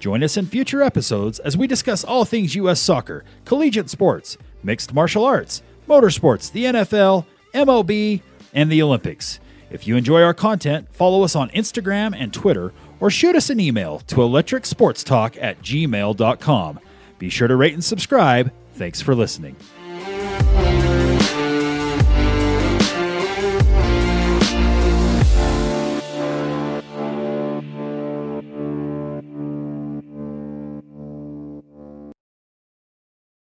[0.00, 2.80] Join us in future episodes as we discuss all things U.S.
[2.80, 8.22] soccer, collegiate sports, mixed martial arts, motorsports, the NFL, MLB,
[8.54, 9.38] and the Olympics.
[9.70, 13.60] If you enjoy our content, follow us on Instagram and Twitter or shoot us an
[13.60, 16.80] email to electricsportstalk at gmail.com.
[17.18, 18.50] Be sure to rate and subscribe.
[18.74, 19.56] Thanks for listening.